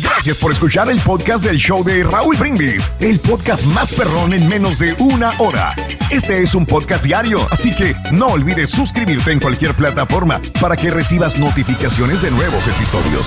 [0.00, 4.48] Gracias por escuchar el podcast del show de Raúl Brindis, el podcast más perrón en
[4.48, 5.68] menos de una hora.
[6.12, 10.90] Este es un podcast diario, así que no olvides suscribirte en cualquier plataforma para que
[10.90, 13.26] recibas notificaciones de nuevos episodios.